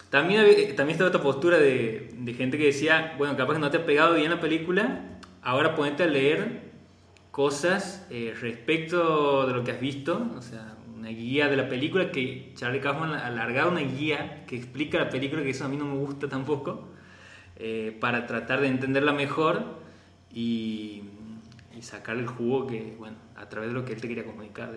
También, 0.09 0.75
también 0.75 0.95
está 0.95 1.05
otra 1.05 1.21
postura 1.21 1.59
de, 1.59 2.09
de 2.17 2.33
gente 2.33 2.57
que 2.57 2.65
decía, 2.65 3.13
bueno, 3.17 3.37
capaz 3.37 3.53
que 3.53 3.59
no 3.59 3.69
te 3.69 3.77
ha 3.77 3.85
pegado 3.85 4.15
bien 4.15 4.31
la 4.31 4.39
película, 4.39 5.01
ahora 5.43 5.75
ponete 5.75 6.03
a 6.03 6.07
leer 6.07 6.61
cosas 7.31 8.07
respecto 8.39 9.45
de 9.45 9.53
lo 9.53 9.63
que 9.63 9.71
has 9.71 9.81
visto, 9.81 10.31
o 10.37 10.41
sea, 10.41 10.75
una 11.05 11.13
guía 11.13 11.49
de 11.49 11.55
la 11.55 11.69
película 11.69 12.11
que 12.11 12.51
Charlie 12.55 12.81
Kaufman 12.81 13.13
ha 13.13 13.27
alargado 13.27 13.69
una 13.69 13.81
guía 13.81 14.43
que 14.47 14.55
explica 14.55 14.97
la 14.97 15.07
película, 15.11 15.43
que 15.43 15.51
eso 15.51 15.63
a 15.63 15.67
mí 15.67 15.77
no 15.77 15.85
me 15.85 15.97
gusta 15.97 16.27
tampoco, 16.27 16.87
eh, 17.57 17.95
para 18.01 18.25
tratar 18.25 18.59
de 18.59 18.69
entenderla 18.69 19.13
mejor 19.13 19.81
y, 20.33 21.03
y, 21.77 21.83
sacar 21.83 22.17
el 22.17 22.25
jugo 22.25 22.65
que, 22.65 22.95
bueno, 22.97 23.17
a 23.35 23.47
través 23.47 23.69
de 23.69 23.75
lo 23.75 23.85
que 23.85 23.93
él 23.93 24.01
te 24.01 24.07
quería 24.07 24.25
comunicar, 24.25 24.73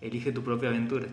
Elige 0.00 0.32
tu 0.32 0.42
propia 0.42 0.70
aventura. 0.70 1.06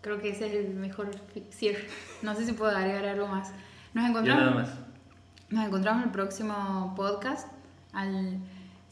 Creo 0.00 0.20
que 0.20 0.30
ese 0.30 0.48
es 0.48 0.66
el 0.66 0.74
mejor 0.74 1.10
cierre. 1.50 1.86
No 2.22 2.34
sé 2.34 2.44
si 2.44 2.54
puedo 2.54 2.76
agregar 2.76 3.06
algo 3.06 3.28
más. 3.28 3.52
Nos 3.94 4.10
encontramos, 4.10 4.44
nada 4.44 4.54
más. 4.56 4.74
Nos 5.48 5.64
encontramos 5.64 6.02
en 6.02 6.08
el 6.08 6.12
próximo 6.12 6.92
podcast. 6.96 7.48
Al 7.92 8.40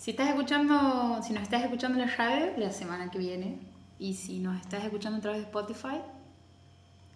si 0.00 0.12
estás 0.12 0.30
escuchando, 0.30 1.20
si 1.22 1.34
nos 1.34 1.42
estás 1.42 1.62
escuchando 1.62 2.00
en 2.00 2.08
la 2.08 2.16
radio, 2.16 2.54
la 2.56 2.72
semana 2.72 3.10
que 3.10 3.18
viene. 3.18 3.58
Y 3.98 4.14
si 4.14 4.38
nos 4.38 4.58
estás 4.58 4.82
escuchando 4.82 5.18
a 5.18 5.20
través 5.20 5.40
de 5.42 5.46
Spotify, 5.46 6.00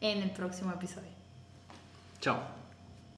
en 0.03 0.23
el 0.23 0.31
próximo 0.31 0.71
episodio. 0.71 1.09
Chao. 2.21 2.54